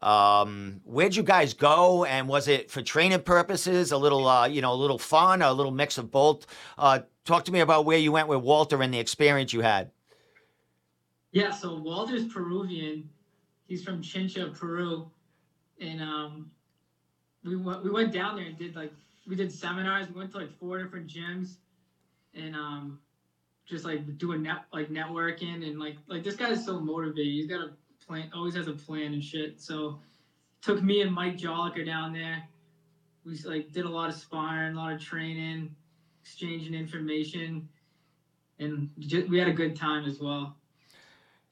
Um, 0.00 0.80
where'd 0.84 1.16
you 1.16 1.22
guys 1.22 1.54
go, 1.54 2.04
and 2.04 2.28
was 2.28 2.48
it 2.48 2.70
for 2.70 2.82
training 2.82 3.22
purposes? 3.22 3.92
A 3.92 3.96
little, 3.96 4.26
uh, 4.26 4.46
you 4.46 4.60
know, 4.60 4.72
a 4.72 4.74
little 4.74 4.98
fun, 4.98 5.40
a 5.40 5.52
little 5.52 5.72
mix 5.72 5.96
of 5.96 6.10
both. 6.10 6.46
Uh, 6.76 7.00
talk 7.24 7.44
to 7.46 7.52
me 7.52 7.60
about 7.60 7.86
where 7.86 7.98
you 7.98 8.12
went 8.12 8.28
with 8.28 8.40
Walter 8.40 8.82
and 8.82 8.92
the 8.92 8.98
experience 8.98 9.52
you 9.52 9.60
had. 9.60 9.90
Yeah, 11.34 11.50
so 11.50 11.74
Walter's 11.74 12.26
Peruvian. 12.26 13.08
He's 13.66 13.82
from 13.82 14.00
Chincha, 14.00 14.54
Peru, 14.54 15.08
and 15.80 16.00
um, 16.00 16.46
we 17.42 17.56
went 17.56 17.82
we 17.82 17.90
went 17.90 18.12
down 18.12 18.36
there 18.36 18.44
and 18.46 18.56
did 18.56 18.76
like 18.76 18.92
we 19.26 19.34
did 19.34 19.52
seminars. 19.52 20.06
We 20.08 20.14
went 20.14 20.30
to 20.30 20.38
like 20.38 20.56
four 20.60 20.78
different 20.78 21.08
gyms, 21.08 21.56
and 22.34 22.54
um, 22.54 22.98
just 23.66 23.84
like 23.84 24.16
doing 24.16 24.42
net 24.42 24.66
like 24.72 24.90
networking 24.90 25.66
and 25.66 25.76
like 25.76 25.96
like 26.06 26.22
this 26.22 26.36
guy 26.36 26.50
is 26.50 26.64
so 26.64 26.78
motivated. 26.78 27.32
He's 27.32 27.48
got 27.48 27.62
a 27.62 27.72
plan, 28.06 28.28
always 28.32 28.54
has 28.54 28.68
a 28.68 28.72
plan 28.72 29.12
and 29.12 29.22
shit. 29.22 29.60
So 29.60 29.98
took 30.62 30.84
me 30.84 31.00
and 31.00 31.12
Mike 31.12 31.36
Jolliker 31.36 31.84
down 31.84 32.12
there. 32.12 32.44
We 33.24 33.36
like 33.44 33.72
did 33.72 33.86
a 33.86 33.90
lot 33.90 34.08
of 34.08 34.14
sparring, 34.14 34.76
a 34.76 34.78
lot 34.78 34.92
of 34.92 35.00
training, 35.00 35.72
exchanging 36.22 36.74
information, 36.74 37.64
and 38.60 38.88
ju- 39.00 39.26
we 39.28 39.36
had 39.36 39.48
a 39.48 39.52
good 39.52 39.74
time 39.74 40.04
as 40.04 40.20
well 40.20 40.54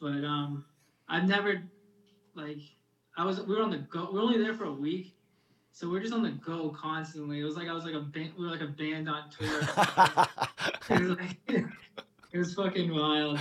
but 0.02 0.24
um 0.24 0.64
I've 1.08 1.28
never 1.28 1.62
like 2.34 2.58
I 3.16 3.24
was 3.24 3.40
we 3.40 3.54
were 3.54 3.62
on 3.62 3.70
the 3.70 3.78
go 3.78 4.10
We 4.12 4.18
are 4.18 4.22
only 4.22 4.38
there 4.38 4.54
for 4.54 4.64
a 4.64 4.72
week. 4.72 5.14
So 5.74 5.88
we 5.88 5.98
are 5.98 6.02
just 6.02 6.12
on 6.12 6.22
the 6.22 6.32
go 6.32 6.68
constantly. 6.70 7.40
It 7.40 7.44
was 7.44 7.56
like 7.56 7.68
I 7.68 7.72
was 7.72 7.84
like 7.84 7.94
a 7.94 8.00
band 8.00 8.32
we 8.36 8.44
were 8.44 8.50
like 8.50 8.60
a 8.60 8.66
band 8.66 9.08
on 9.08 9.30
tour. 9.30 9.60
it 10.90 11.00
was 11.00 11.18
like 11.18 11.38
it 12.32 12.38
was 12.38 12.54
fucking 12.54 12.92
wild. 12.92 13.38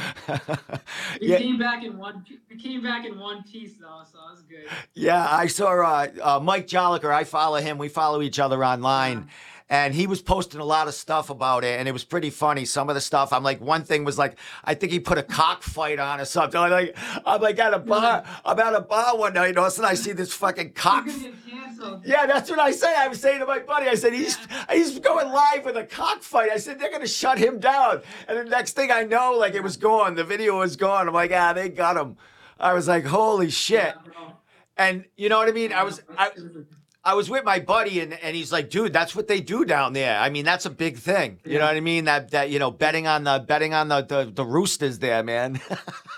We 1.20 1.28
yeah, 1.28 1.38
came 1.40 1.58
back 1.58 1.84
in 1.84 1.98
one 1.98 2.26
we 2.50 2.58
came 2.58 2.84
back 2.84 3.06
in 3.06 3.20
one 3.20 3.44
piece 3.44 3.74
though, 3.80 4.04
so 4.10 4.18
that 4.18 4.32
was 4.32 4.44
good. 4.44 4.66
yeah. 4.94 5.28
I 5.30 5.48
saw 5.48 5.72
uh, 5.82 6.08
uh, 6.22 6.40
Mike 6.40 6.68
Jolliker. 6.68 7.12
I 7.12 7.24
follow 7.24 7.58
him. 7.58 7.78
We 7.78 7.90
follow 7.90 8.22
each 8.22 8.40
other 8.40 8.64
online. 8.64 9.30
And 9.72 9.96
he 9.96 10.06
was 10.06 10.22
posting 10.22 10.60
a 10.60 10.66
lot 10.66 10.90
of 10.90 10.94
stuff 10.94 11.30
about 11.30 11.64
it, 11.64 11.80
and 11.80 11.88
it 11.88 11.94
was 11.94 12.04
pretty 12.04 12.30
funny. 12.30 12.66
Some 12.66 12.90
of 12.90 12.96
the 12.96 13.00
stuff, 13.02 13.32
I'm 13.32 13.42
like, 13.42 13.62
one 13.62 13.84
thing 13.86 14.04
was 14.04 14.18
like, 14.18 14.38
I 14.66 14.74
think 14.74 14.92
he 14.92 15.00
put 15.00 15.18
a 15.18 15.24
cockfight 15.24 15.98
on 15.98 16.20
or 16.20 16.26
something. 16.26 16.60
I'm 16.60 16.70
like, 16.70 16.96
I'm 17.26 17.42
like 17.42 17.58
at 17.58 17.74
a 17.74 17.80
bar, 17.80 18.24
I'm 18.44 18.60
at 18.60 18.76
a 18.76 18.82
bar 18.82 19.18
one 19.18 19.34
night, 19.34 19.50
and 19.50 19.58
all 19.58 19.66
of 19.66 19.72
a 19.72 19.76
sudden 19.76 19.90
I 19.90 19.94
see 19.94 20.12
this 20.12 20.34
fucking 20.34 20.74
cock. 20.74 21.06
It's 21.08 21.16
gonna 21.18 21.30
get 21.32 21.50
canceled. 21.50 22.02
Yeah, 22.06 22.26
that's 22.26 22.50
what 22.50 22.60
I 22.60 22.72
say. 22.72 22.94
I 22.96 23.08
was 23.08 23.22
saying 23.22 23.40
to 23.40 23.46
my 23.46 23.60
buddy, 23.60 23.88
I 23.88 23.96
said 23.96 24.12
he's 24.14 24.38
he's 24.70 25.00
going 25.00 25.32
live 25.32 25.64
with 25.64 25.78
a 25.78 25.86
cockfight. 25.86 26.52
I 26.52 26.58
said 26.58 26.78
they're 26.78 26.92
gonna 26.92 27.08
shut 27.08 27.38
him 27.38 27.60
down, 27.60 28.02
and 28.28 28.38
the 28.38 28.44
next 28.44 28.74
thing 28.74 28.92
I 28.92 29.04
know, 29.04 29.32
like 29.38 29.54
it 29.56 29.64
was 29.64 29.78
gone. 29.78 30.16
The 30.16 30.26
video 30.26 30.60
was 30.60 30.76
gone. 30.76 31.08
I'm 31.08 31.14
like, 31.14 31.32
ah, 31.34 31.54
they 31.54 31.70
got 31.70 31.96
him. 31.96 32.18
I 32.60 32.74
was 32.74 32.90
like, 32.90 33.06
holy 33.06 33.50
shit. 33.50 33.96
Yeah. 34.06 34.32
And 34.78 35.06
you 35.16 35.30
know 35.30 35.38
what 35.38 35.48
I 35.48 35.54
mean? 35.54 35.72
I 35.72 35.84
was 35.84 36.02
I, 36.18 36.28
It 36.28 36.36
was 36.36 36.56
a- 36.58 36.81
I 37.04 37.16
was 37.16 37.30
with 37.30 37.44
my 37.44 37.60
buddy 37.60 38.00
and, 38.00 38.14
and 38.14 38.36
he's 38.36 38.52
like, 38.52 38.70
dude, 38.70 38.94
that's 38.94 39.16
what 39.16 39.28
they 39.28 39.42
do 39.42 39.66
down 39.66 39.94
there. 39.94 40.20
I 40.20 40.30
mean, 40.30 40.46
that's 40.46 40.66
a 40.68 40.70
big 40.70 40.98
thing. 40.98 41.40
You 41.44 41.58
know 41.58 41.66
what 41.66 41.76
I 41.76 41.80
mean? 41.80 42.06
That 42.06 42.30
that 42.32 42.52
you 42.52 42.60
know, 42.60 42.70
betting 42.70 43.08
on 43.08 43.24
the 43.24 43.44
betting 43.48 43.74
on 43.74 43.88
the 43.88 44.02
the, 44.02 44.32
the 44.34 44.46
roosters 44.46 45.00
there, 45.00 45.24
man. 45.24 45.60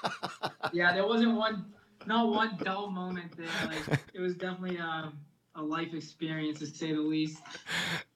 yeah, 0.74 0.92
there 0.94 1.08
wasn't 1.08 1.36
one, 1.36 1.66
not 2.06 2.28
one 2.30 2.58
dull 2.62 2.90
moment 2.90 3.36
there. 3.38 3.48
Like 3.66 4.00
it 4.14 4.20
was 4.20 4.36
definitely 4.36 4.78
um, 4.78 5.18
a 5.56 5.62
life 5.62 5.94
experience 5.94 6.60
to 6.60 6.68
say 6.68 6.92
the 6.94 7.00
least. 7.00 7.42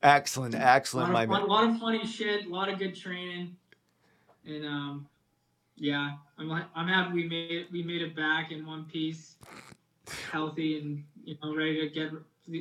excellent, 0.03 0.53
A 0.53 0.59
excellent, 0.59 1.13
lot, 1.13 1.13
my 1.13 1.23
of, 1.23 1.29
man. 1.29 1.41
a 1.41 1.45
lot 1.45 1.69
of 1.69 1.79
funny 1.79 2.05
shit, 2.05 2.47
a 2.47 2.49
lot 2.49 2.67
of 2.67 2.77
good 2.79 2.95
training, 2.95 3.55
and 4.45 4.65
um, 4.65 5.07
yeah, 5.77 6.11
I'm 6.37 6.51
I'm 6.75 6.87
happy 6.89 7.13
we 7.13 7.29
made 7.29 7.51
it, 7.51 7.71
we 7.71 7.81
made 7.81 8.01
it 8.01 8.13
back 8.13 8.51
in 8.51 8.65
one 8.65 8.83
piece, 8.85 9.37
healthy 10.33 10.79
and 10.79 11.03
you 11.23 11.37
know 11.41 11.55
ready 11.55 11.79
to 11.87 11.93
get 11.93 12.11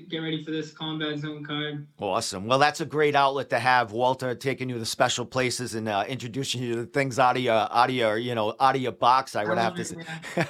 get 0.08 0.18
ready 0.18 0.42
for 0.42 0.50
this 0.50 0.72
combat 0.72 1.18
zone 1.18 1.44
card. 1.44 1.86
Awesome. 1.98 2.46
Well, 2.46 2.58
that's 2.58 2.80
a 2.80 2.86
great 2.86 3.14
outlet 3.14 3.50
to 3.50 3.58
have 3.58 3.92
Walter 3.92 4.34
taking 4.34 4.68
you 4.68 4.78
to 4.78 4.84
special 4.84 5.24
places 5.24 5.74
and 5.74 5.88
uh, 5.88 6.04
introducing 6.08 6.62
you 6.62 6.74
to 6.76 6.86
things 6.86 7.18
out 7.18 7.36
of 7.36 7.42
your 7.42 7.54
out 7.54 7.88
of 7.88 7.94
your 7.94 8.18
you 8.18 8.34
know 8.34 8.54
out 8.58 8.76
of 8.76 8.82
your 8.82 8.92
box. 8.92 9.36
I 9.36 9.44
would 9.44 9.58
have 9.58 9.74
to 9.76 9.84
say. 9.84 9.96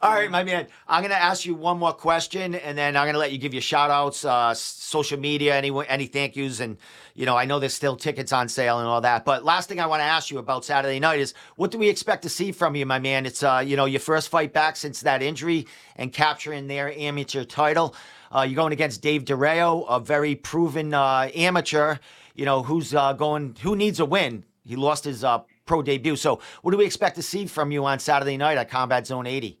All 0.00 0.12
right, 0.12 0.30
my 0.30 0.44
man. 0.44 0.68
I'm 0.86 1.02
gonna 1.02 1.14
ask 1.14 1.44
you 1.44 1.56
one 1.56 1.76
more 1.76 1.92
question, 1.92 2.54
and 2.54 2.78
then 2.78 2.96
I'm 2.96 3.04
gonna 3.04 3.18
let 3.18 3.32
you 3.32 3.38
give 3.38 3.52
your 3.52 3.62
shout 3.62 3.90
outs, 3.90 4.24
uh, 4.24 4.54
social 4.54 5.18
media, 5.18 5.56
any 5.56 5.72
any 5.88 6.06
thank 6.06 6.36
yous, 6.36 6.60
and 6.60 6.76
you 7.16 7.26
know 7.26 7.36
I 7.36 7.46
know 7.46 7.58
there's 7.58 7.74
still 7.74 7.96
tickets 7.96 8.32
on 8.32 8.48
sale 8.48 8.78
and 8.78 8.86
all 8.86 9.00
that. 9.00 9.24
But 9.24 9.44
last 9.44 9.68
thing 9.68 9.80
I 9.80 9.86
want 9.86 9.98
to 9.98 10.04
ask 10.04 10.30
you 10.30 10.38
about 10.38 10.64
Saturday 10.64 11.00
night 11.00 11.18
is 11.18 11.34
what 11.56 11.72
do 11.72 11.78
we 11.78 11.88
expect 11.88 12.22
to 12.22 12.28
see 12.28 12.52
from 12.52 12.76
you, 12.76 12.86
my 12.86 13.00
man? 13.00 13.26
It's 13.26 13.42
uh 13.42 13.60
you 13.66 13.76
know 13.76 13.86
your 13.86 13.98
first 13.98 14.28
fight 14.28 14.52
back 14.52 14.76
since 14.76 15.00
that 15.00 15.20
injury 15.20 15.66
and 15.96 16.12
capturing 16.12 16.68
their 16.68 16.96
amateur 16.96 17.42
title. 17.42 17.96
Uh, 18.30 18.42
you're 18.42 18.54
going 18.54 18.72
against 18.72 19.02
Dave 19.02 19.24
DeReo, 19.24 19.84
a 19.88 19.98
very 19.98 20.36
proven 20.36 20.94
uh, 20.94 21.28
amateur. 21.34 21.96
You 22.36 22.44
know 22.44 22.62
who's 22.62 22.94
uh, 22.94 23.14
going, 23.14 23.56
who 23.62 23.74
needs 23.74 23.98
a 23.98 24.04
win. 24.04 24.44
He 24.64 24.76
lost 24.76 25.02
his 25.02 25.24
uh, 25.24 25.40
pro 25.66 25.82
debut. 25.82 26.14
So 26.14 26.40
what 26.62 26.70
do 26.70 26.76
we 26.76 26.84
expect 26.84 27.16
to 27.16 27.22
see 27.22 27.46
from 27.46 27.72
you 27.72 27.84
on 27.84 27.98
Saturday 27.98 28.36
night 28.36 28.58
at 28.58 28.70
Combat 28.70 29.04
Zone 29.04 29.26
80? 29.26 29.58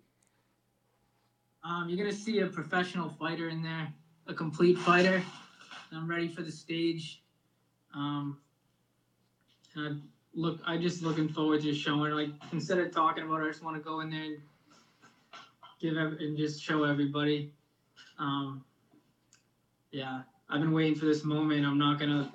Um, 1.68 1.86
you're 1.88 1.98
gonna 1.98 2.16
see 2.16 2.38
a 2.40 2.46
professional 2.46 3.10
fighter 3.10 3.50
in 3.50 3.62
there, 3.62 3.92
a 4.26 4.32
complete 4.32 4.78
fighter. 4.78 5.22
I'm 5.92 6.08
ready 6.08 6.26
for 6.26 6.40
the 6.40 6.50
stage. 6.50 7.20
Um, 7.92 8.38
and 9.74 9.86
I 9.86 9.98
look, 10.32 10.60
I 10.66 10.78
just 10.78 11.02
looking 11.02 11.28
forward 11.28 11.60
to 11.62 11.74
showing. 11.74 12.12
Like 12.12 12.30
instead 12.52 12.78
of 12.78 12.90
talking 12.90 13.24
about 13.24 13.42
it, 13.42 13.44
I 13.44 13.48
just 13.48 13.62
want 13.62 13.76
to 13.76 13.82
go 13.82 14.00
in 14.00 14.08
there 14.08 14.22
and 14.22 14.38
give 15.78 15.98
ev- 15.98 16.16
and 16.20 16.38
just 16.38 16.62
show 16.62 16.84
everybody. 16.84 17.52
Um, 18.18 18.64
yeah, 19.90 20.22
I've 20.48 20.60
been 20.60 20.72
waiting 20.72 20.94
for 20.94 21.04
this 21.04 21.22
moment. 21.22 21.66
I'm 21.66 21.76
not 21.78 22.00
gonna, 22.00 22.32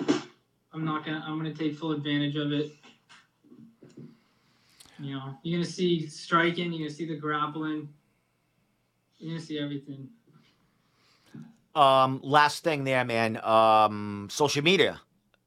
I'm 0.74 0.86
not 0.86 1.06
gonna, 1.06 1.24
I'm 1.26 1.38
gonna 1.38 1.56
take 1.56 1.76
full 1.76 1.92
advantage 1.92 2.36
of 2.36 2.52
it. 2.52 2.72
You 5.00 5.16
know, 5.16 5.36
you're 5.42 5.60
gonna 5.60 5.70
see 5.72 6.06
striking. 6.06 6.72
You're 6.72 6.88
gonna 6.88 6.96
see 6.96 7.08
the 7.08 7.16
grappling. 7.16 7.90
You're 9.24 9.40
see 9.40 9.58
everything. 9.58 10.10
Um, 11.76 12.20
last 12.24 12.64
thing 12.64 12.84
there, 12.84 13.06
man. 13.06 13.40
Um, 13.44 14.28
social 14.30 14.62
media. 14.62 15.00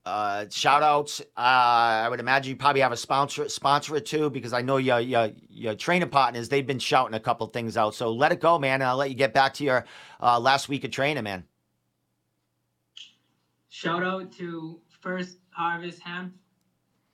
Uh, 0.07 0.47
shout 0.51 0.83
outs. 0.83 1.21
Uh, 1.37 1.41
I 1.41 2.09
would 2.09 2.21
imagine 2.21 2.51
you 2.51 2.57
probably 2.57 2.81
have 2.81 2.93
a 2.93 2.97
sponsor 2.97 3.49
sponsor 3.49 3.97
it 3.97 4.07
too, 4.07 4.31
because 4.31 4.55
I 4.55 4.63
know 4.63 4.79
your 4.79 5.01
your 5.01 5.31
your 5.51 5.75
training 5.75 6.09
partners. 6.09 6.49
They've 6.49 6.67
been 6.67 6.79
shouting 6.79 7.15
a 7.15 7.21
couple 7.21 7.47
things 7.49 7.77
out. 7.77 7.95
So 7.95 8.11
let 8.13 8.33
it 8.33 8.41
go, 8.41 8.59
man. 8.59 8.75
And 8.75 8.85
I'll 8.85 8.97
let 8.97 9.11
you 9.11 9.17
get 9.17 9.35
back 9.35 9.53
to 9.55 9.65
your 9.65 9.85
uh, 10.23 10.41
last 10.41 10.71
week 10.71 10.85
of 10.85 10.91
training, 10.91 11.25
man. 11.25 11.45
Shout 13.69 14.03
out 14.03 14.33
to 14.39 14.81
First 15.03 15.37
Harvest 15.51 16.01
Hemp. 16.01 16.35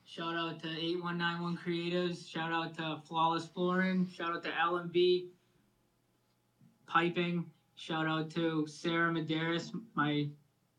Shout 0.05 0.37
out 0.37 0.62
to 0.62 0.68
8191 0.68 1.59
Creatives. 1.59 2.29
Shout 2.29 2.53
out 2.53 2.77
to 2.77 3.01
Flawless 3.09 3.46
Flooring. 3.46 4.09
Shout 4.14 4.37
out 4.37 4.44
to 4.44 4.51
LMB 4.51 5.25
Piping. 6.92 7.46
Shout 7.76 8.07
out 8.07 8.28
to 8.33 8.66
Sarah 8.66 9.11
Medeiros, 9.11 9.70
my 9.94 10.28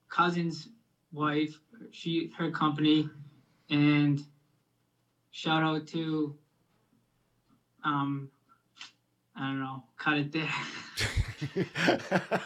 cousin's 0.10 0.69
wife. 1.12 1.60
She 1.89 2.32
her 2.38 2.52
company. 2.52 3.10
And 3.71 4.23
shout 5.32 5.63
out 5.63 5.88
to 5.88 6.38
um 7.84 8.30
I 9.36 9.39
don't 9.47 9.60
know, 9.60 9.84
cut 9.97 10.19
it 10.19 10.32
there. 10.32 10.47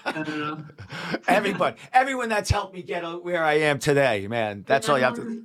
I 0.05 0.11
don't 0.13 0.39
know. 0.39 0.63
Everybody, 1.27 1.75
everyone 1.91 2.29
that's 2.29 2.49
helped 2.49 2.73
me 2.73 2.81
get 2.83 3.03
where 3.21 3.43
I 3.43 3.55
am 3.55 3.79
today, 3.79 4.27
man. 4.27 4.63
That's 4.65 4.87
all 4.87 4.97
you 4.97 5.03
have 5.03 5.15
to. 5.15 5.43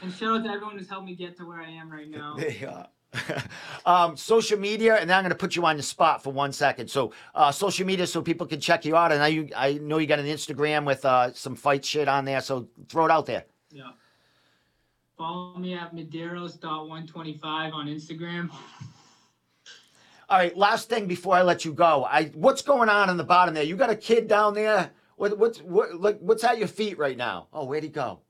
And 0.00 0.12
shout 0.12 0.38
out 0.38 0.44
to 0.44 0.50
everyone 0.50 0.78
who's 0.78 0.88
helped 0.88 1.06
me 1.06 1.16
get 1.16 1.36
to 1.38 1.44
where 1.44 1.60
I 1.60 1.70
am 1.70 1.90
right 1.90 2.08
now. 2.18 2.36
There 2.38 2.52
you 2.52 2.68
are. 2.68 2.88
um, 3.86 4.16
social 4.16 4.58
media, 4.58 4.96
and 4.96 5.08
then 5.08 5.16
I'm 5.16 5.22
going 5.22 5.30
to 5.30 5.36
put 5.36 5.56
you 5.56 5.64
on 5.64 5.76
the 5.76 5.82
spot 5.82 6.22
for 6.22 6.32
one 6.32 6.52
second. 6.52 6.88
So, 6.88 7.12
uh, 7.34 7.50
social 7.50 7.86
media, 7.86 8.06
so 8.06 8.22
people 8.22 8.46
can 8.46 8.60
check 8.60 8.84
you 8.84 8.96
out. 8.96 9.12
And 9.12 9.22
I, 9.22 9.28
you, 9.28 9.48
I 9.56 9.74
know 9.74 9.98
you 9.98 10.06
got 10.06 10.18
an 10.18 10.26
Instagram 10.26 10.84
with 10.84 11.04
uh, 11.04 11.32
some 11.32 11.56
fight 11.56 11.84
shit 11.84 12.08
on 12.08 12.24
there. 12.24 12.40
So 12.40 12.68
throw 12.88 13.06
it 13.06 13.10
out 13.10 13.26
there. 13.26 13.44
Yeah. 13.70 13.90
Follow 15.16 15.58
me 15.58 15.74
at 15.74 15.94
Medeiros.125 15.94 17.42
on 17.74 17.86
Instagram. 17.86 18.50
All 20.30 20.36
right, 20.36 20.54
last 20.56 20.90
thing 20.90 21.06
before 21.06 21.34
I 21.34 21.42
let 21.42 21.64
you 21.64 21.72
go. 21.72 22.04
I 22.04 22.24
what's 22.34 22.60
going 22.60 22.90
on 22.90 23.08
in 23.08 23.16
the 23.16 23.24
bottom 23.24 23.54
there? 23.54 23.64
You 23.64 23.76
got 23.76 23.88
a 23.88 23.96
kid 23.96 24.28
down 24.28 24.52
there. 24.52 24.90
What 25.16 25.38
what's 25.38 25.60
what 25.60 25.98
like 25.98 26.18
what's 26.20 26.44
at 26.44 26.58
your 26.58 26.68
feet 26.68 26.98
right 26.98 27.16
now? 27.16 27.48
Oh, 27.50 27.64
where'd 27.64 27.82
he 27.82 27.88
go? 27.88 28.20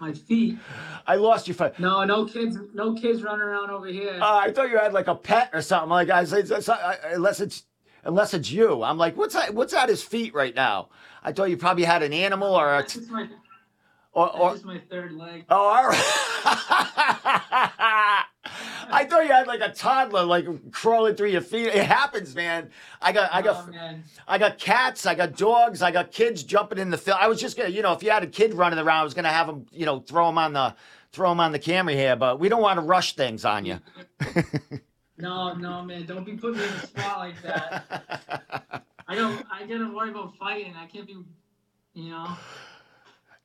My 0.00 0.12
feet. 0.12 0.58
I 1.06 1.16
lost 1.16 1.48
you 1.48 1.54
for. 1.54 1.72
No, 1.78 2.04
no 2.04 2.24
kids, 2.24 2.58
no 2.74 2.94
kids 2.94 3.22
running 3.22 3.42
around 3.42 3.70
over 3.70 3.86
here. 3.86 4.18
Uh, 4.20 4.36
I 4.36 4.52
thought 4.52 4.68
you 4.68 4.78
had 4.78 4.92
like 4.92 5.06
a 5.06 5.14
pet 5.14 5.50
or 5.52 5.62
something. 5.62 5.90
Like 5.90 6.10
I 6.10 6.24
said, 6.24 6.50
unless 7.12 7.40
it's 7.40 7.64
unless 8.04 8.34
it's 8.34 8.50
you. 8.50 8.82
I'm 8.82 8.98
like, 8.98 9.16
what's 9.16 9.34
that, 9.34 9.54
what's 9.54 9.74
at 9.74 9.88
his 9.88 10.02
feet 10.02 10.34
right 10.34 10.54
now? 10.54 10.88
I 11.22 11.32
thought 11.32 11.50
you 11.50 11.56
probably 11.56 11.84
had 11.84 12.02
an 12.02 12.12
animal 12.12 12.54
or 12.54 12.74
a 12.74 12.78
that's 12.78 13.08
my, 13.08 13.28
or, 14.12 14.36
or 14.36 14.56
my 14.64 14.80
third 14.90 15.12
leg. 15.12 15.44
oh, 15.50 15.56
all 15.56 15.88
right. 15.88 18.22
I 18.90 19.04
thought 19.04 19.24
you 19.24 19.32
had 19.32 19.46
like 19.46 19.60
a 19.60 19.70
toddler 19.72 20.24
like 20.24 20.46
crawling 20.72 21.14
through 21.14 21.30
your 21.30 21.40
feet. 21.40 21.68
It 21.68 21.84
happens, 21.84 22.34
man. 22.34 22.70
I 23.00 23.12
got 23.12 23.32
I 23.32 23.42
got 23.42 23.68
Oh. 23.68 23.94
I 24.28 24.38
got 24.38 24.58
cats, 24.58 25.06
I 25.06 25.14
got 25.14 25.36
dogs, 25.36 25.82
I 25.82 25.90
got 25.90 26.10
kids 26.12 26.42
jumping 26.42 26.78
in 26.78 26.90
the 26.90 26.98
field. 26.98 27.18
I 27.20 27.28
was 27.28 27.40
just 27.40 27.56
gonna, 27.56 27.68
you 27.70 27.82
know, 27.82 27.92
if 27.92 28.02
you 28.02 28.10
had 28.10 28.22
a 28.22 28.26
kid 28.26 28.54
running 28.54 28.78
around, 28.78 29.00
I 29.00 29.04
was 29.04 29.14
gonna 29.14 29.32
have 29.32 29.48
him, 29.48 29.66
you 29.72 29.86
know, 29.86 30.00
throw 30.00 30.28
him 30.28 30.38
on 30.38 30.52
the 30.52 30.74
throw 31.12 31.32
him 31.32 31.40
on 31.40 31.52
the 31.52 31.58
camera 31.58 31.94
here. 31.94 32.16
But 32.16 32.40
we 32.40 32.48
don't 32.48 32.62
want 32.62 32.78
to 32.78 32.84
rush 32.84 33.14
things 33.14 33.44
on 33.44 33.64
you. 33.64 33.80
No, 35.18 35.54
no, 35.54 35.82
man. 35.82 36.04
Don't 36.04 36.24
be 36.24 36.32
putting 36.34 36.58
me 36.58 36.64
in 36.66 36.72
the 36.74 36.86
spot 36.86 37.18
like 37.20 37.40
that. 37.42 38.84
I 39.08 39.14
don't. 39.14 39.44
I 39.50 39.66
gotta 39.66 39.90
worry 39.90 40.10
about 40.10 40.36
fighting. 40.36 40.74
I 40.76 40.86
can't 40.86 41.06
be, 41.06 41.16
you 41.94 42.10
know. 42.10 42.36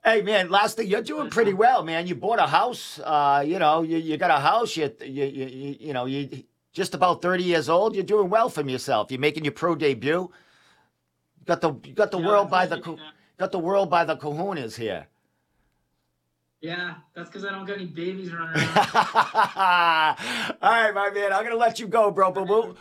Hey 0.04 0.24
man, 0.24 0.50
last 0.50 0.78
thing 0.78 0.88
you're 0.88 1.04
doing 1.04 1.30
pretty 1.30 1.54
well, 1.54 1.84
man. 1.84 2.08
You 2.08 2.16
bought 2.16 2.40
a 2.40 2.48
house. 2.48 3.00
Uh, 3.00 3.44
you 3.46 3.60
know, 3.60 3.84
you, 3.84 3.98
you 3.98 4.18
got 4.18 4.32
a 4.32 4.40
house. 4.40 4.76
You, 4.76 4.92
you 5.02 5.26
you 5.26 5.76
you 5.80 5.94
know 5.94 6.06
you 6.06 6.44
just 6.74 6.96
about 6.96 7.22
thirty 7.22 7.44
years 7.44 7.70
old. 7.70 7.94
You're 7.94 8.04
doing 8.04 8.30
well 8.30 8.50
from 8.50 8.68
yourself. 8.68 9.12
You're 9.12 9.20
making 9.20 9.46
your 9.46 9.54
pro 9.54 9.76
debut. 9.76 10.32
You 11.40 11.46
got 11.46 11.62
the 11.62 11.74
you 11.86 11.94
got 11.94 12.12
the 12.12 12.18
Yeah, 12.18 12.26
world 12.28 12.50
by 12.50 12.66
the 12.66 12.80
got 13.38 13.52
the 13.52 13.60
world 13.60 13.90
by 13.92 14.06
the 14.06 14.18
kahunas 14.18 14.76
here. 14.78 15.08
Yeah, 16.62 16.96
that's 17.16 17.30
because 17.30 17.46
I 17.46 17.52
don't 17.52 17.66
got 17.66 17.78
any 17.78 17.86
babies 17.88 18.32
running 18.34 18.56
around. 18.56 18.88
All 20.62 20.72
right, 20.72 20.94
my 20.94 21.10
man. 21.14 21.34
I'm 21.34 21.44
gonna 21.44 21.56
let 21.56 21.80
you 21.80 21.88
go, 21.88 22.12
bro. 22.12 22.32
But 22.32 22.48
we'll, 22.48 22.76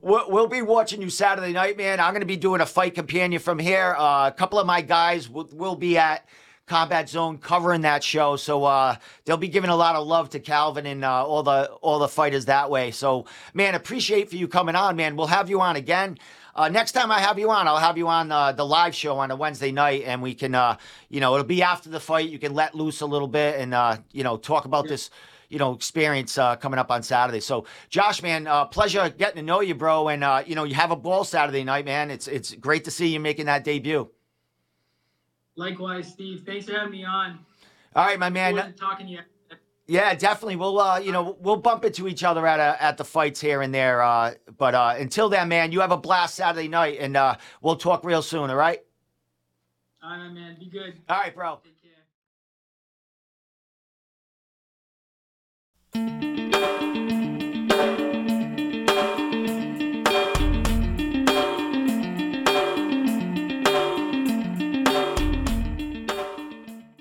we'll 0.00 0.30
we'll 0.30 0.46
be 0.46 0.62
watching 0.62 1.02
you 1.02 1.10
Saturday 1.10 1.52
night, 1.52 1.76
man. 1.76 2.00
I'm 2.00 2.12
gonna 2.12 2.24
be 2.24 2.36
doing 2.36 2.60
a 2.60 2.66
fight 2.66 2.94
companion 2.94 3.40
from 3.40 3.58
here. 3.58 3.94
Uh, 3.98 4.28
a 4.28 4.32
couple 4.32 4.58
of 4.58 4.66
my 4.66 4.80
guys 4.80 5.28
will, 5.28 5.48
will 5.52 5.76
be 5.76 5.98
at 5.98 6.26
Combat 6.66 7.08
Zone 7.08 7.38
covering 7.38 7.82
that 7.82 8.02
show, 8.02 8.34
so 8.34 8.64
uh, 8.64 8.96
they'll 9.24 9.36
be 9.36 9.46
giving 9.46 9.70
a 9.70 9.76
lot 9.76 9.94
of 9.94 10.04
love 10.04 10.30
to 10.30 10.40
Calvin 10.40 10.84
and 10.86 11.04
uh, 11.04 11.24
all 11.24 11.44
the 11.44 11.66
all 11.80 12.00
the 12.00 12.08
fighters 12.08 12.46
that 12.46 12.68
way. 12.68 12.90
So, 12.90 13.26
man, 13.54 13.76
appreciate 13.76 14.28
for 14.28 14.34
you 14.34 14.48
coming 14.48 14.74
on, 14.74 14.96
man. 14.96 15.14
We'll 15.14 15.28
have 15.28 15.48
you 15.48 15.60
on 15.60 15.76
again. 15.76 16.18
Uh, 16.56 16.68
next 16.68 16.90
time 16.92 17.12
I 17.12 17.20
have 17.20 17.38
you 17.38 17.50
on, 17.50 17.68
I'll 17.68 17.78
have 17.78 17.96
you 17.96 18.08
on 18.08 18.32
uh, 18.32 18.50
the 18.50 18.64
live 18.66 18.96
show 18.96 19.16
on 19.18 19.30
a 19.30 19.36
Wednesday 19.36 19.70
night, 19.70 20.02
and 20.06 20.20
we 20.20 20.34
can, 20.34 20.56
uh, 20.56 20.76
you 21.08 21.20
know, 21.20 21.34
it'll 21.34 21.46
be 21.46 21.62
after 21.62 21.88
the 21.88 22.00
fight. 22.00 22.30
You 22.30 22.38
can 22.40 22.54
let 22.54 22.74
loose 22.74 23.00
a 23.00 23.06
little 23.06 23.28
bit 23.28 23.60
and, 23.60 23.72
uh, 23.72 23.98
you 24.10 24.24
know, 24.24 24.36
talk 24.36 24.64
about 24.64 24.88
this, 24.88 25.10
you 25.50 25.58
know, 25.58 25.72
experience 25.72 26.36
uh, 26.36 26.56
coming 26.56 26.80
up 26.80 26.90
on 26.90 27.02
Saturday. 27.04 27.40
So, 27.40 27.66
Josh, 27.90 28.22
man, 28.22 28.48
uh, 28.48 28.64
pleasure 28.64 29.08
getting 29.10 29.36
to 29.36 29.42
know 29.42 29.60
you, 29.60 29.76
bro. 29.76 30.08
And 30.08 30.24
uh, 30.24 30.42
you 30.44 30.56
know, 30.56 30.64
you 30.64 30.74
have 30.74 30.90
a 30.90 30.96
ball 30.96 31.22
Saturday 31.22 31.62
night, 31.62 31.84
man. 31.84 32.10
It's 32.10 32.26
it's 32.26 32.54
great 32.54 32.84
to 32.86 32.90
see 32.90 33.06
you 33.08 33.20
making 33.20 33.46
that 33.46 33.62
debut. 33.62 34.08
Likewise, 35.56 36.08
Steve. 36.08 36.42
Thanks 36.44 36.66
for 36.66 36.72
having 36.72 36.92
me 36.92 37.04
on. 37.04 37.38
All 37.94 38.04
right, 38.04 38.18
my 38.18 38.28
man. 38.30 38.74
Talking 38.74 39.06
to 39.06 39.12
you. 39.12 39.18
Yeah, 39.88 40.14
definitely. 40.14 40.56
We'll 40.56 40.80
uh, 40.80 40.98
you 40.98 41.12
know, 41.12 41.36
we'll 41.40 41.56
bump 41.56 41.84
into 41.84 42.08
each 42.08 42.24
other 42.24 42.46
at 42.46 42.58
a, 42.58 42.82
at 42.82 42.96
the 42.98 43.04
fights 43.04 43.40
here 43.40 43.62
and 43.62 43.72
there. 43.72 44.02
Uh, 44.02 44.34
but 44.58 44.74
uh, 44.74 44.94
until 44.98 45.28
then, 45.28 45.48
man, 45.48 45.72
you 45.72 45.80
have 45.80 45.92
a 45.92 45.96
blast 45.96 46.34
Saturday 46.34 46.68
night, 46.68 46.98
and 47.00 47.16
uh, 47.16 47.36
we'll 47.62 47.76
talk 47.76 48.04
real 48.04 48.22
soon. 48.22 48.50
All 48.50 48.56
right. 48.56 48.82
All 50.02 50.10
right, 50.10 50.30
man. 50.30 50.56
Be 50.58 50.66
good. 50.66 51.00
All 51.08 51.18
right, 51.18 51.34
bro. 51.34 51.60
Take 51.62 51.76
care. 56.50 56.50